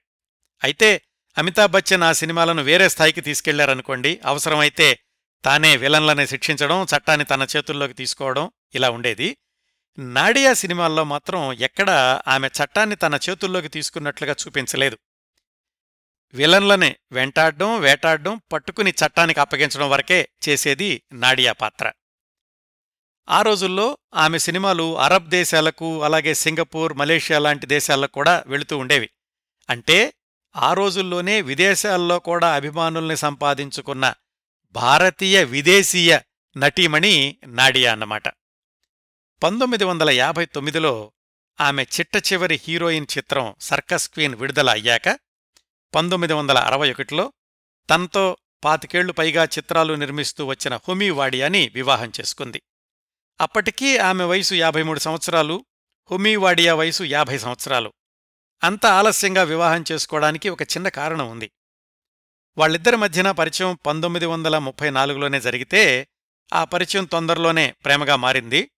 అయితే 0.65 1.03
అమితాబ్ 1.39 1.73
బచ్చన్ 1.73 2.03
ఆ 2.03 2.13
సినిమాలను 2.13 2.63
వేరే 2.63 2.89
స్థాయికి 2.89 3.21
తీసుకెళ్ళారనుకోండి 3.21 4.21
అవసరమైతే 4.25 4.99
తానే 5.45 5.77
విలన్లని 5.77 6.27
శిక్షించడం 6.27 6.85
చట్టాన్ని 6.85 7.25
తన 7.25 7.47
చేతుల్లోకి 7.57 7.95
తీసుకోవడం 7.95 8.51
ఇలా 8.75 8.91
ఉండేది. 8.91 9.37
నాడియా 9.99 10.53
సినిమాల్లో 10.53 11.05
మాత్రం 11.05 11.53
ఎక్కడా 11.53 12.23
ఆమె 12.29 12.49
చట్టాన్ని 12.49 12.97
తన 12.97 13.19
చేతుల్లోకి 13.31 13.69
తీసుకున్నట్లుగా 13.69 14.37
చూపించలేదు. 14.47 14.99
విలన్లని 16.35 16.97
వెంటాడడం 17.13 17.81
వేటాడడం 17.81 18.41
పట్టుకుని 18.53 18.91
చట్టానికి 18.91 19.41
అప్పగించడం 19.41 19.91
వరకే 19.91 20.29
చేసేది 20.49 21.03
నాడియా 21.13 21.53
పాత్ర. 21.53 21.93
ఆ 23.29 23.43
రోజుల్లో 23.43 23.99
ఆమె 24.15 24.39
సినిమాలు 24.39 24.99
అరబ్ 24.99 25.29
దేశాలకు 25.29 26.03
అలాగే 26.03 26.35
సింగపూర్ 26.35 26.93
మలేషియా 26.93 27.39
లాంటి 27.39 27.67
దేశాలకు 27.67 28.13
కూడా 28.13 28.45
వెళుతూ 28.47 28.79
ఉండేవి. 28.79 29.11
అంటే 29.71 30.15
ఆ 30.57 30.73
రోజుల్లోనే 30.73 31.41
విదేశాల్లో 31.41 32.19
కూడా 32.19 32.55
అభిమానుల్ని 32.55 33.17
సంపాదించుకున్న 33.17 34.15
భారతీయ 34.71 35.45
విదేశీయ 35.45 36.19
నటీమణి 36.57 37.37
నాడియా 37.47 37.93
అన్నమాట. 37.93 38.29
పంతొమ్మిది 39.43 39.85
వందల 39.85 40.11
యాభై 40.11 40.47
తొమ్మిదిలో 40.47 41.13
ఆమె 41.61 41.83
చిట్ట 41.83 42.33
చివరి 42.33 42.61
హీరోయిన్ 42.65 43.07
చిత్రం 43.19 43.55
సర్కస్ 43.61 44.09
క్వీన్ 44.09 44.35
విడుదల 44.35 44.71
అయ్యాక 44.71 45.19
పంతొమ్మిది 45.95 46.33
వందల 46.33 46.59
అరవై 46.59 46.93
ఒకటిలో 46.93 47.33
తనతో 47.91 48.37
పాతికేళ్ళు 48.65 49.13
పైగా 49.13 49.45
చిత్రాలు 49.45 49.95
నిర్మిస్తూ 49.95 50.47
వచ్చిన 50.47 50.77
హుమీ 50.77 51.11
వాడియాని 51.11 51.69
వివాహం 51.69 52.13
చేసుకుంది. 52.21 52.63
అప్పటికీ 53.41 53.97
ఆమె 53.97 54.25
వయసు 54.25 54.55
యాభై 54.55 54.83
మూడు 54.83 54.99
సంవత్సరాలు 54.99 55.65
హుమీ 56.11 56.37
వాడియా 56.37 56.75
వయసు 56.75 57.05
యాభై 57.05 57.39
సంవత్సరాలు. 57.39 57.93
అంత 58.63 58.87
ఆలస్యంగా 58.87 59.43
వివాహం 59.43 59.85
చేసుకోవడానికి 59.93 60.49
ఒక 60.49 60.63
చిన్న 60.63 60.89
కారణం 60.89 61.31
ఉంది. 61.31 61.51
వాళ్ళిద్దరి 62.59 62.97
మధ్యన 62.97 63.31
పరిచయం 63.31 63.79
పంతొమ్మిది 63.87 64.27
వందల 64.27 64.59
ముప్పై 64.59 64.91
నాలుగులోనే 64.91 65.41
జరిగితే 65.41 66.09
ఆ 66.53 66.65
పరిచయం 66.65 67.05
తొందరలోనే 67.05 67.75
ప్రేమగా 67.85 68.17
మారింది. 68.17 68.71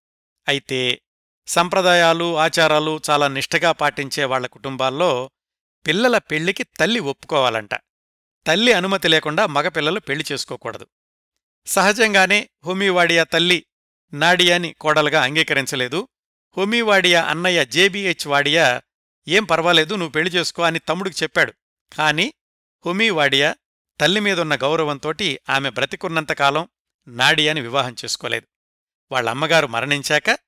అయితే 0.48 1.00
సంప్రదాయాలు 1.46 2.38
ఆచారాలు 2.38 3.00
చాలా 3.10 3.28
నిష్ఠగా 3.28 3.72
పాటించే 3.72 4.24
వాళ్ళ 4.24 4.46
కుటుంబాల్లో 4.46 5.30
పిల్లల 5.88 6.18
పెళ్ళికి 6.18 6.62
తల్లి 6.62 7.00
ఒప్పుకోవాలంట. 7.00 7.74
తల్లి 8.46 8.72
అనుమతి 8.72 9.08
లేకుండా 9.08 9.46
మగపిల్లలు 9.46 10.00
పెళ్ళి 10.00 10.24
చేసుకోకూడదు. 10.32 10.86
సహజంగానే 11.66 12.50
హోమీవాడియా 12.66 13.24
తల్లి 13.24 13.66
నాడియాని 14.12 14.72
కోడలుగా 14.80 15.22
అంగీకరించలేదు. 15.22 16.08
హోమీవాడియా 16.56 17.24
అన్నయ్య 17.24 17.64
జేబీహెచ్ 17.64 18.26
వాడియా 18.26 18.82
ఏం 19.28 19.44
పర్వాలేదు 19.44 19.94
నువ్వు 19.94 20.12
పెళ్ళి 20.12 20.30
చేసుకో 20.30 20.62
అని 20.62 20.78
తమ్ముడికి 20.78 21.16
చెప్పాడు. 21.22 21.52
కాని 21.92 22.32
హుమీవాడియా 22.86 23.54
తల్లి 24.00 24.20
మీదున్న 24.20 24.54
గౌరవంతోటి 24.54 25.40
ఆమె 25.50 25.70
బ్రతికున్నంతకాలం 25.70 26.68
నాడియాని 27.08 27.60
వివాహం 27.60 27.96
చేసుకోలేదు. 28.04 28.46
వాళ్ళమ్మగారు 29.12 29.66
మరణించాక 29.66 30.38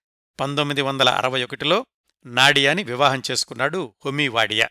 పంతొమ్మిది 0.41 0.83
వందల 0.83 1.09
అరవై 1.09 1.45
ఒకటిలో 1.45 1.87
నాడియాని 2.27 2.85
వివాహం 2.85 3.23
చేసుకున్నాడు 3.31 3.95
హుమీవాడియా. 4.05 4.69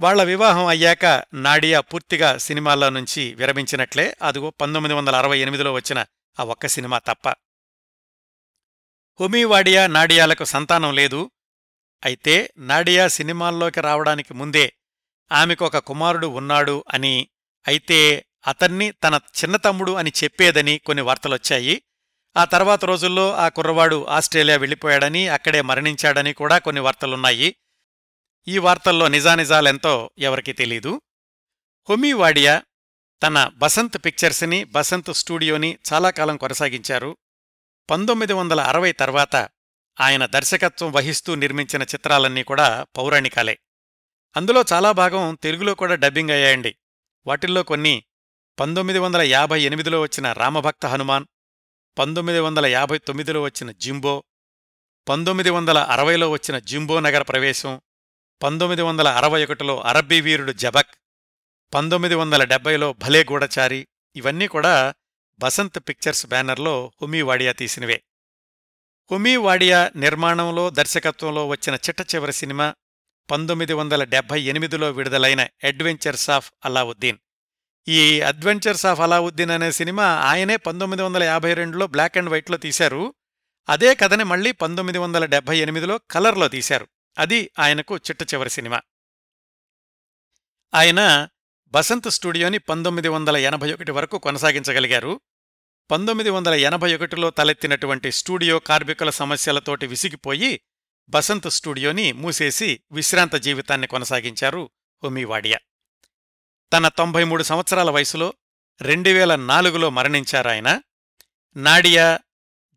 వాళ్ళ 0.00 0.22
వివాహం 0.22 0.66
అయ్యాక 0.66 1.22
నాడియా 1.34 1.80
పూర్తిగా 1.80 2.36
సినిమాల్లో 2.36 2.90
నుంచి 2.90 3.34
విరమించినట్లే 3.34 4.16
అదిగో 4.22 4.50
పంతొమ్మిది 4.50 4.94
వందల 4.94 5.14
అరవై 5.14 5.38
ఎనిమిదిలో 5.38 5.72
వచ్చిన 5.72 6.04
ఆ 6.40 6.44
ఒక్క 6.44 6.66
సినిమా 6.66 6.98
తప్ప. 6.98 7.28
హుమీవాడియా 9.20 9.86
నాడియాలకు 9.86 10.44
సంతానం 10.44 10.94
లేదు. 10.94 11.30
అయితే 12.04 12.50
నాడియా 12.58 13.08
సినిమాల్లోకి 13.08 13.80
రావడానికి 13.80 14.34
ముందే 14.34 14.72
ఆమెకొక 15.32 15.78
కుమారుడు 15.78 16.26
ఉన్నాడు 16.26 16.84
అని 16.92 17.28
అయితే 17.66 18.26
అతన్ని 18.46 18.90
తన 18.90 19.20
చిన్నతమ్ముడు 19.44 19.92
అని 19.92 20.12
చెప్పేదని 20.24 20.78
కొన్ని 20.78 21.02
వార్తలొచ్చాయి. 21.02 21.82
ఆ 22.36 22.44
తర్వాత 22.44 22.84
రోజుల్లో 22.84 23.34
ఆ 23.34 23.48
కుర్రవాడు 23.48 24.06
ఆస్ట్రేలియా 24.08 24.56
వెళ్ళిపోయాడని 24.56 25.28
అక్కడే 25.28 25.62
మరణించాడని 25.62 26.32
కూడా 26.32 26.58
కొన్ని 26.58 26.80
వార్తలున్నాయి. 26.80 27.56
ఈ 28.48 28.58
వార్తల్లో 28.58 29.08
నిజానిజాలెంతో 29.08 30.10
ఎవరికీ 30.18 30.52
తెలీదు. 30.52 31.00
హొమీవాడియా 31.90 32.62
తన 33.22 33.50
బసంత్ 33.54 34.04
పిక్చర్స్ని 34.04 34.64
బసంత్ 34.64 35.14
స్టూడియోని 35.14 35.78
చాలా 35.92 36.10
కాలం 36.10 36.36
కొనసాగించారు. 36.36 37.16
పంతొమ్మిది 37.90 38.32
వందల 38.32 38.60
అరవై 38.60 38.92
తర్వాత 38.92 39.36
ఆయన 40.00 40.26
దర్శకత్వం 40.26 40.92
వహిస్తూ 40.92 41.34
నిర్మించిన 41.34 41.82
చిత్రాలన్నీ 41.82 42.42
కూడా 42.42 42.86
పౌరాణికాలే. 42.96 43.58
అందులో 44.36 44.64
చాలా 44.72 44.92
భాగం 44.92 45.38
తెలుగులో 45.42 45.74
కూడా 45.74 45.94
డబ్బింగ్ 45.94 46.30
అయ్యాయండి. 46.30 46.74
వాటిల్లో 47.26 47.62
కొన్ని 47.62 48.04
పంతొమ్మిది 48.60 48.98
వందల 48.98 49.20
యాభై 49.20 49.62
ఎనిమిదిలో 49.62 50.00
వచ్చిన 50.00 50.32
రామభక్త 50.32 50.86
హనుమాన్ 50.86 51.26
పంతొమ్మిది 51.98 52.40
వందల 52.40 52.66
యాభై 52.66 52.98
తొమ్మిదిలో 52.98 53.42
వచ్చిన 53.42 53.70
జింబో 53.70 54.24
పంతొమ్మిది 55.08 55.50
వందల 55.50 55.78
అరవైలో 55.78 56.30
వచ్చిన 56.30 56.58
జింబో 56.58 57.00
నగర 57.00 57.22
ప్రవేశం 57.22 57.80
పంతొమ్మిది 58.42 58.82
వందల 58.82 59.08
అరవై 59.08 59.44
ఒకటిలో 59.44 59.80
అరబ్బీ 59.80 60.20
వీరుడు 60.20 60.52
జబక్ 60.52 60.94
పంతొమ్మిది 61.74 62.14
వందల 62.14 62.44
డెబ్బైలో 62.44 62.92
భలే 62.92 63.24
గూఢచారి 63.24 63.86
ఇవన్నీ 64.16 64.46
కూడా 64.46 64.94
బసంత్ 65.38 65.78
పిక్చర్స్ 65.88 66.26
బ్యానర్లో 66.26 66.92
హుమీవాడియా 67.02 67.52
తీసినవే. 67.52 68.02
హుమీవాడియా 69.10 69.90
నిర్మాణంలో 69.96 70.70
దర్శకత్వంలో 70.70 71.46
వచ్చిన 71.46 71.74
చిట్ట 71.74 72.14
చివరి 72.14 72.32
సినిమా 72.32 72.74
పంతొమ్మిది 73.30 73.72
వందల 73.72 74.04
డెబ్బై 74.04 74.42
ఎనిమిదిలో 74.42 74.90
విడుదలైన 74.90 75.46
అడ్వెంచర్స్ 75.64 76.30
ఆఫ్ 76.30 76.52
అలావుద్దీన్ 76.64 77.18
ఈ 77.88 78.20
అడ్వెంచర్స్ 78.20 78.86
ఆఫ్ 78.86 79.00
అలావుద్దీన్ 79.00 79.50
అనే 79.50 79.72
సినిమా 79.72 80.04
ఆయనే 80.04 80.56
పంతొమ్మిది 80.56 81.02
వందల 81.02 81.22
యాభై 81.22 81.54
రెండులో 81.54 81.86
బ్లాక్ 81.86 82.18
అండ్ 82.18 82.30
వైట్లో 82.30 82.56
తీశారు. 82.56 83.14
అదే 83.68 83.94
కథని 83.94 84.24
మళ్ళీ 84.24 84.52
పంతొమ్మిది 84.52 84.98
వందల 84.98 85.24
డెబ్బై 85.24 85.58
ఎనిమిదిలో 85.58 85.98
కలర్లో 85.98 86.48
తీశారు. 86.48 86.88
అది 87.18 87.50
ఆయనకు 87.58 87.96
చిట్ట 87.96 88.34
చివరి 88.34 88.50
సినిమా. 88.50 88.82
ఆయన 90.74 91.28
బసంత్ 91.68 92.10
స్టూడియోని 92.10 92.58
పంతొమ్మిది 92.58 93.08
వందల 93.08 93.36
ఎనభై 93.36 93.72
ఒకటి 93.72 93.92
వరకు 93.92 94.18
కొనసాగించగలిగారు. 94.18 95.20
పంతొమ్మిది 95.90 96.30
వందల 96.30 96.54
ఎనభై 96.54 96.94
ఒకటిలో 96.94 97.30
తలెత్తినటువంటి 97.30 98.12
స్టూడియో 98.12 98.58
కార్మికుల 98.58 99.10
సమస్యలతోటి 99.10 99.86
విసిగిపోయి 99.86 100.60
బసంత్ 101.08 101.50
స్టూడియోని 101.50 102.12
మూసేసి 102.12 102.80
విశ్రాంత 102.92 103.36
జీవితాన్ని 103.36 103.86
కొనసాగించారు 103.86 104.70
హోమీవాడియా. 105.02 105.58
తన 106.72 106.88
తొంభై 106.88 107.24
మూడు 107.24 107.42
సంవత్సరాల 107.42 107.90
వయసులో 107.90 108.34
రెండు 108.80 109.08
వేల 109.08 109.36
నాలుగులో 109.36 109.90
మరణించారాయన 109.90 110.82
నాడియా 111.56 112.18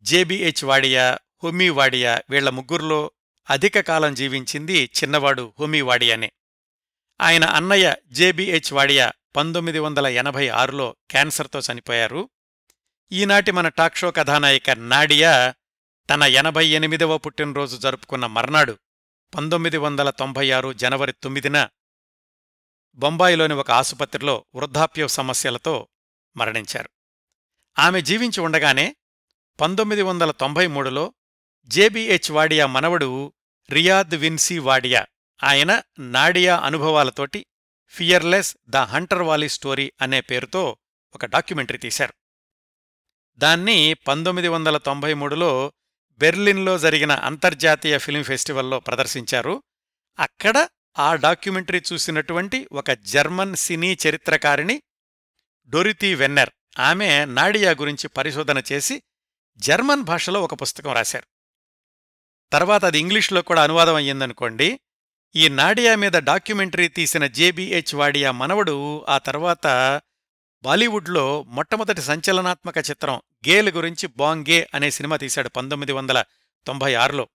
జేబిహెచ్ 0.02 0.64
వాడియా 0.64 1.18
హుమీవాడియా 1.44 2.22
వీళ్ళ 2.30 2.50
ముగ్గురులో 2.50 3.12
అధిక 3.50 3.80
కాలం 3.80 4.14
జీవించింది 4.14 4.84
చిన్నవాడు 4.84 5.54
హుమీవాడియానే. 5.60 6.32
ఆయన 7.22 7.44
అన్నయ్య 7.44 7.96
జేబీహెచ్ 8.08 8.74
వాడియా 8.74 9.12
పంతొమ్మిది 9.36 9.80
వందల 9.80 10.08
ఎనభై 10.08 10.48
ఆరులో 10.48 10.96
క్యాన్సర్తో 11.10 11.60
చనిపోయారు. 11.60 12.30
ఈనాటి 13.12 13.52
మన 13.52 13.68
టాక్ 13.68 13.96
షో 13.96 14.12
కథానాయిక 14.12 14.70
నాడియా 14.70 15.54
తన 16.10 16.24
ఎనభై 16.24 16.66
ఎనిమిదవ 16.66 17.18
పుట్టినరోజు 17.18 17.78
జరుపుకున్న 17.78 18.26
మర్నాడు 18.26 18.78
పంతొమ్మిది 19.36 19.78
వందల 19.78 20.10
తొంభై 20.10 20.52
ఆరు 20.52 20.74
జనవరి 20.74 21.12
తొమ్మిదిన 21.12 21.68
బొంబాయిలోని 22.96 23.54
ఒక 23.54 23.72
ఆసుపత్రిలో 23.72 24.46
వృద్ధాప్య 24.56 25.08
సమస్యలతో 25.08 25.88
మరణించారు. 26.38 26.90
ఆమె 27.80 28.02
జీవించి 28.02 28.42
ఉండగానే 28.42 28.96
పంతొమ్మిది 29.62 30.02
వందల 30.02 30.32
తొంభై 30.32 30.68
మూడులో 30.68 31.14
జేబీహెచ్ 31.66 32.32
వాడియా 32.32 32.66
మనవడు 32.66 33.34
రియాద్ 33.70 34.16
విన్సీ 34.16 34.58
వాడియా. 34.58 35.06
ఆయన 35.44 35.82
నాడియా 36.00 36.58
అనుభవాలతోటి 36.58 37.46
fearless 37.88 38.58
the 38.70 38.78
Hunter 38.78 39.22
volley 39.22 39.50
story 39.50 39.92
అనే 40.02 40.22
పేరుతో 40.22 40.78
ఒక 41.16 41.26
డాక్యుమెంటరీ 41.26 41.78
తీశారు. 41.78 42.14
దాన్ని 43.38 43.94
పంతొమ్మిది 43.94 44.48
వందల 44.48 44.78
తొంభై 44.78 45.14
మూడులో 45.14 45.74
బెర్లిన్లో 46.12 46.80
జరిగిన 46.80 47.12
అంతర్జాతీయ 47.12 47.98
ఫిల్మ్ 47.98 48.24
ఫెస్టివల్లో 48.24 48.80
ప్రదర్శించారు. 48.80 49.64
అక్కడ 50.20 50.68
ఆ 51.00 51.16
డాక్యుమెంటరీ 51.16 51.82
చూసినటువంటి 51.94 52.68
ఒక 52.72 52.92
జర్మన్ 52.92 53.56
సినీ 53.56 53.98
చరిత్రకారిణి 54.08 54.82
డొరితీ 55.68 56.16
వెన్నెర్. 56.16 56.50
ఆమె 56.80 57.26
నాడియా 57.26 57.72
గురించి 57.72 58.08
పరిశోధన 58.08 58.64
చేసి 58.72 59.04
జర్మన్ 59.58 60.04
భాషలో 60.04 60.42
ఒక 60.44 60.62
పుస్తకం 60.62 60.94
రాశారు. 60.94 61.39
తర్వాత 62.52 62.86
అది 62.86 63.00
ఇంగ్లీష్లో 63.00 63.42
కూడా 63.42 63.64
అనువాదం 63.64 63.96
అయ్యిందనుకోండి 63.96 64.80
ఈ 65.36 65.50
నాడియా 65.50 65.96
మీద 65.96 66.12
డాక్యుమెంటరీ 66.12 66.88
తీసిన 66.88 67.28
జేబీహెచ్ 67.28 67.96
వాడియా 67.96 68.32
మనవడు 68.32 69.06
ఆ 69.10 69.18
తర్వాత 69.18 69.68
బాలీవుడ్లో 70.64 71.44
మొట్టమొదటి 71.44 72.02
సంచలనాత్మక 72.02 72.78
చిత్రం 72.78 73.22
గేల్ 73.48 73.70
గురించి 73.70 74.08
బాంగే 74.08 74.70
అనే 74.74 74.92
సినిమా 74.92 75.18
తీశాడు 75.18 75.50
పంతొమ్మిది 75.50 75.92
వందల 75.92 76.24
తొంభై 76.68 76.94
ఆరులో. 76.94 77.28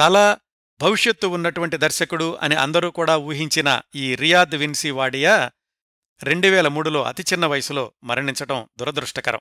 చాలా 0.00 0.38
భవిష్యత్తు 0.80 1.26
ఉన్నటువంటి 1.26 1.76
దర్శకుడు 1.76 2.38
అని 2.42 2.54
అందరూ 2.54 2.90
కూడా 2.90 3.16
ఊహించిన 3.16 3.80
ఈ 3.94 4.14
రియాద్ 4.14 4.54
విన్సీ 4.54 4.90
వాడియా 4.90 5.50
రెండు 6.22 6.48
వేల 6.48 6.68
మూడులో 6.68 7.02
అతి 7.02 7.24
చిన్న 7.32 7.46
వయసులో 7.46 7.92
మరణించటం 8.04 8.68
దురదృష్టకరం. 8.78 9.40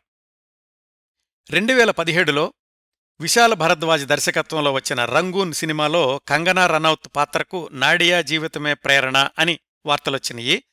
రెండు 1.50 1.74
వేల 1.74 1.92
పదిహేడులో 1.92 2.54
విశాల 3.24 3.54
భరద్వాజ్ 3.54 4.06
దర్శకత్వంలో 4.06 4.72
వచ్చిన 4.72 5.06
రంగూన్ 5.06 5.54
సినిమాలో 5.54 6.22
కంగనా 6.28 6.68
రనౌత్ 6.68 7.16
పాత్రకు 7.16 7.70
నాడియా 7.72 8.22
జీవితమే 8.22 8.74
ప్రేరణ 8.74 9.30
అని 9.40 9.60
వార్తలొచ్చినాయి. 9.86 10.64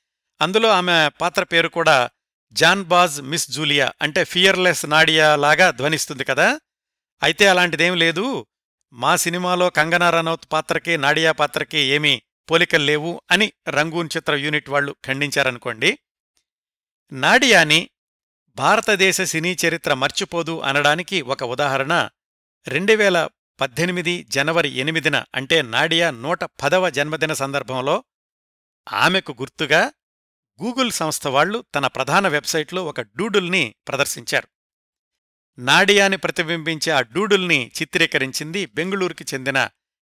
అందులో 0.40 0.68
ఆమె 0.68 1.10
పాత్ర 1.20 1.42
పేరు 1.42 1.68
కూడా 1.68 2.10
జాన్ 2.52 2.84
బాజ్ 2.84 3.22
మిస్ 3.22 3.50
జూలియా 3.50 3.92
అంటే 4.02 4.24
ఫియర్లెస్ 4.24 4.86
నాడియా 4.86 5.36
లాగా 5.36 5.70
ధ్వనిస్తుంది 5.70 6.24
కదా. 6.24 6.60
అయితే 7.22 7.48
అలాంటిదేం 7.48 7.96
లేదు. 7.96 8.46
మా 8.92 9.16
సినిమాలో 9.16 9.70
కంగనా 9.70 10.10
రనౌత్ 10.10 10.52
పాత్రకి 10.52 10.96
నాడియా 10.96 11.32
పాత్రకి 11.32 11.78
ఏమీ 11.78 12.22
పోలికలు 12.50 12.84
లేవు 12.84 13.22
అని 13.30 13.52
రంగూన్ 13.68 14.08
చిత్ర 14.16 14.34
యూనిట్ 14.34 14.70
వాళ్ళు 14.70 14.96
ఖండించారనుకోండి. 15.06 15.98
నాడియాని 17.12 17.90
భారతదేశ 18.56 19.20
సినీ 19.20 19.56
చరిత్ర 19.68 19.94
మర్చిపోదు 19.94 20.60
అనడానికి 20.60 21.22
ఒక 21.22 21.42
ఉదాహరణ 21.42 22.08
రెండువేల 22.68 23.28
పద్దెనిమిది 23.60 24.22
జనవరి 24.22 24.68
ఎనిమిదిన 24.68 25.24
అంటే 25.34 25.62
నాడియా 25.62 26.10
నూట 26.10 26.44
పదవ 26.44 26.90
జన్మదిన 26.90 27.32
సందర్భంలో 27.32 28.04
ఆమెకు 28.92 29.32
గుర్తుగా 29.32 29.92
గూగుల్ 30.62 30.92
సంస్థ 30.92 31.26
వాళ్ళు 31.26 31.64
తన 31.74 31.86
ప్రధాన 31.86 32.28
వెబ్సైట్లో 32.28 32.84
ఒక 32.84 33.00
డూడుల్ని 33.00 33.74
ప్రదర్శించారు. 33.88 34.48
నాడియాని 35.58 36.16
ప్రతిబింబించే 36.16 36.92
ఆ 36.92 37.00
డూడుల్ని 37.00 37.72
చిత్రీకరించింది 37.80 38.66
బెంగుళూరుకి 38.66 39.24
చెందిన 39.34 39.68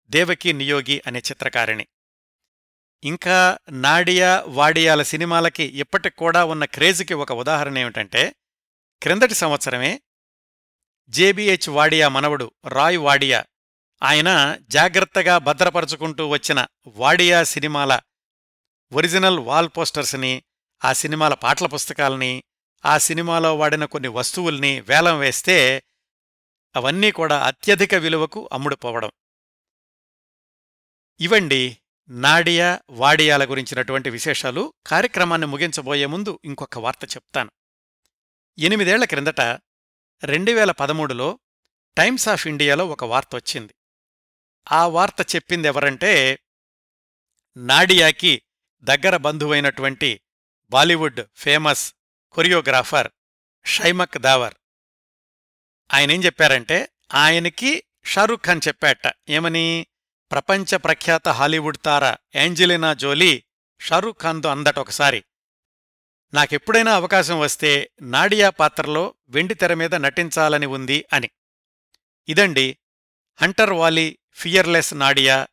దేవకీ 0.08 0.52
నియోగి 0.52 1.02
అనే 1.06 1.18
చిత్రకారిణి. 1.18 1.86
ఇంకా 3.04 3.58
నాడియా 3.70 4.44
వాడియాల 4.46 5.02
సినిమాలకి 5.02 5.62
ఇప్పటికూడా 5.62 6.44
ఉన్న 6.44 6.64
క్రేజ్కి 6.64 7.14
ఒక 7.14 7.32
ఉదాహరణ 7.32 7.78
ఏమిటంటే 7.78 8.34
క్రిందటి 9.02 9.34
సంవత్సరమే 9.34 10.00
జేబీహెచ్ 11.08 11.68
వాడియా 11.68 12.08
మనవడు 12.08 12.50
రాయ్ 12.68 12.98
వాడియా. 12.98 13.44
ఆయన 14.02 14.58
జాగ్రత్తగా 14.60 15.38
భద్రపరుచుకుంటూ 15.38 16.28
వచ్చిన 16.28 16.66
వాడియా 16.86 17.44
సినిమాల 17.44 18.00
ఒరిజినల్ 18.92 19.38
వాల్ 19.38 19.68
పోస్టర్స్ని 19.76 20.42
ఆ 20.84 20.92
సినిమాల 20.92 21.34
పాటల 21.34 21.66
పుస్తకాల్ని 21.66 22.44
ఆ 22.84 22.98
సినిమాలో 22.98 23.56
వాడిన 23.56 23.84
కొన్ని 23.84 24.08
వస్తువుల్ని 24.08 24.80
వేలం 24.80 25.18
వేస్తే 25.18 25.82
అవన్నీ 26.76 27.10
కూడా 27.10 27.44
అత్యధిక 27.44 27.94
విలువకు 27.94 28.48
అమ్ముడుపోవడం. 28.52 29.10
ఇవండి 31.20 31.78
నాడియా 32.08 32.80
వాడియాల 32.90 33.50
గురించినటువంటి 33.50 34.10
విశేషాలు. 34.10 34.72
కార్యక్రమాన్ని 34.86 35.46
ముగించబోయే 35.46 36.06
ముందు 36.06 36.40
ఇంకొక 36.44 36.78
వార్త 36.78 37.04
చెప్తాను. 37.04 37.50
ఎనిమిదేళ్ళ 38.58 39.04
క్రిందట 39.04 39.40
రెండు 40.24 40.52
వేల 40.52 40.70
పదమూడులో 40.70 41.38
టైమ్స్ 41.96 42.28
ఆఫ్ 42.28 42.46
ఇండియాలో 42.46 42.86
ఒక 42.86 43.04
వార్త 43.04 43.28
వచ్చింది. 43.34 43.74
ఆ 44.72 44.86
వార్త 44.86 45.34
చెప్పిందెవరంటే 45.34 46.38
నాడియాకి 47.56 48.42
దగ్గర 48.82 49.16
బంధువైనటువంటి 49.16 50.20
Bollywood 50.70 51.20
famous 51.34 51.94
choreographer 52.32 53.10
Shiamak 53.64 54.18
Davar 54.18 54.54
ఆయనేం 55.94 56.24
చెప్పారంటే 56.24 56.88
ఆయనకి 57.14 57.84
షారూఖ్ 58.04 58.42
ఖాన్ 58.42 58.60
చెప్పాట 58.68 59.12
ఏమని? 59.28 59.86
ప్రపంచ 60.30 60.76
ప్రఖ్యాత 60.76 61.28
హాలీవుడ్ 61.28 61.78
తార 61.84 62.16
ఏంజెలినా 62.34 62.94
జోలీ 62.94 63.44
షారూఖ్ 63.80 64.18
ఖాన్తో 64.18 64.48
అందట 64.48 64.78
ఒకసారి. 64.78 65.24
నాకెప్పుడైనా 66.34 66.94
అవకాశం 66.94 67.40
వస్తే 67.40 67.90
నాడియా 68.02 68.50
పాత్రలో 68.50 69.14
వెండి 69.28 69.54
తెర 69.54 69.74
మీద 69.74 69.94
నటించాలని 69.94 70.66
ఉంది 70.66 71.04
అని. 71.12 71.30
ఇదండి 72.28 72.78
Hunter 73.42 73.72
volley 73.72 74.18
fearless 74.32 74.94
Nadia 74.94 75.46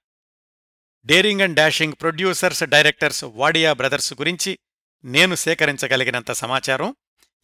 daring 1.05 1.41
and 1.41 1.55
dashing 1.55 1.93
producers 2.01 2.63
directors 2.63 3.23
Wadia 3.23 3.73
brothers 3.73 4.13
గురించి 4.13 4.59
నేను 5.05 5.35
సేకరించగలిగినంత 5.35 6.31
సమాచారం 6.31 6.95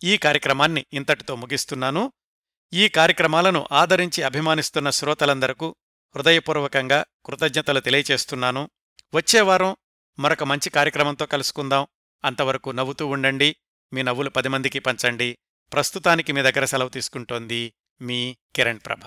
ఈ 0.04 0.18
కార్యక్రమాన్ని 0.18 0.86
ఇంతటితో 0.94 1.36
ముగిస్తున్నాను. 1.36 2.14
ఈ 2.74 2.88
కార్యక్రమాలను 2.88 3.68
ఆదరించి 3.72 4.24
అభిమానిస్తున్న 4.24 4.90
శ్రోతలందరకు 4.90 5.76
హృదయపూర్వకంగా 6.16 7.06
కృతజ్ఞతలు 7.26 7.80
తెలియచేస్తున్నాను. 7.80 8.70
వచ్చేవారం 9.14 9.76
మరొక 10.20 10.44
మంచి 10.44 10.70
కార్యక్రమంతో 10.70 11.26
కలుసుకుందాం. 11.26 11.88
అంతవరకు 12.26 12.70
నవ్వుతూ 12.70 13.08
ఉండండి. 13.08 13.56
మీ 13.94 14.02
నవ్వులు 14.02 14.30
పది 14.30 14.50
మందికి 14.50 14.80
పంచండి. 14.80 15.38
ప్రస్తుతానికి 15.74 16.32
మీ 16.32 16.42
దగ్గర 16.42 16.66
సెలవు 16.66 16.90
తీసుకుంటోంది 16.90 17.74
మీ 18.02 18.38
కిరణ్ 18.56 18.80
ప్రభ. 18.86 19.00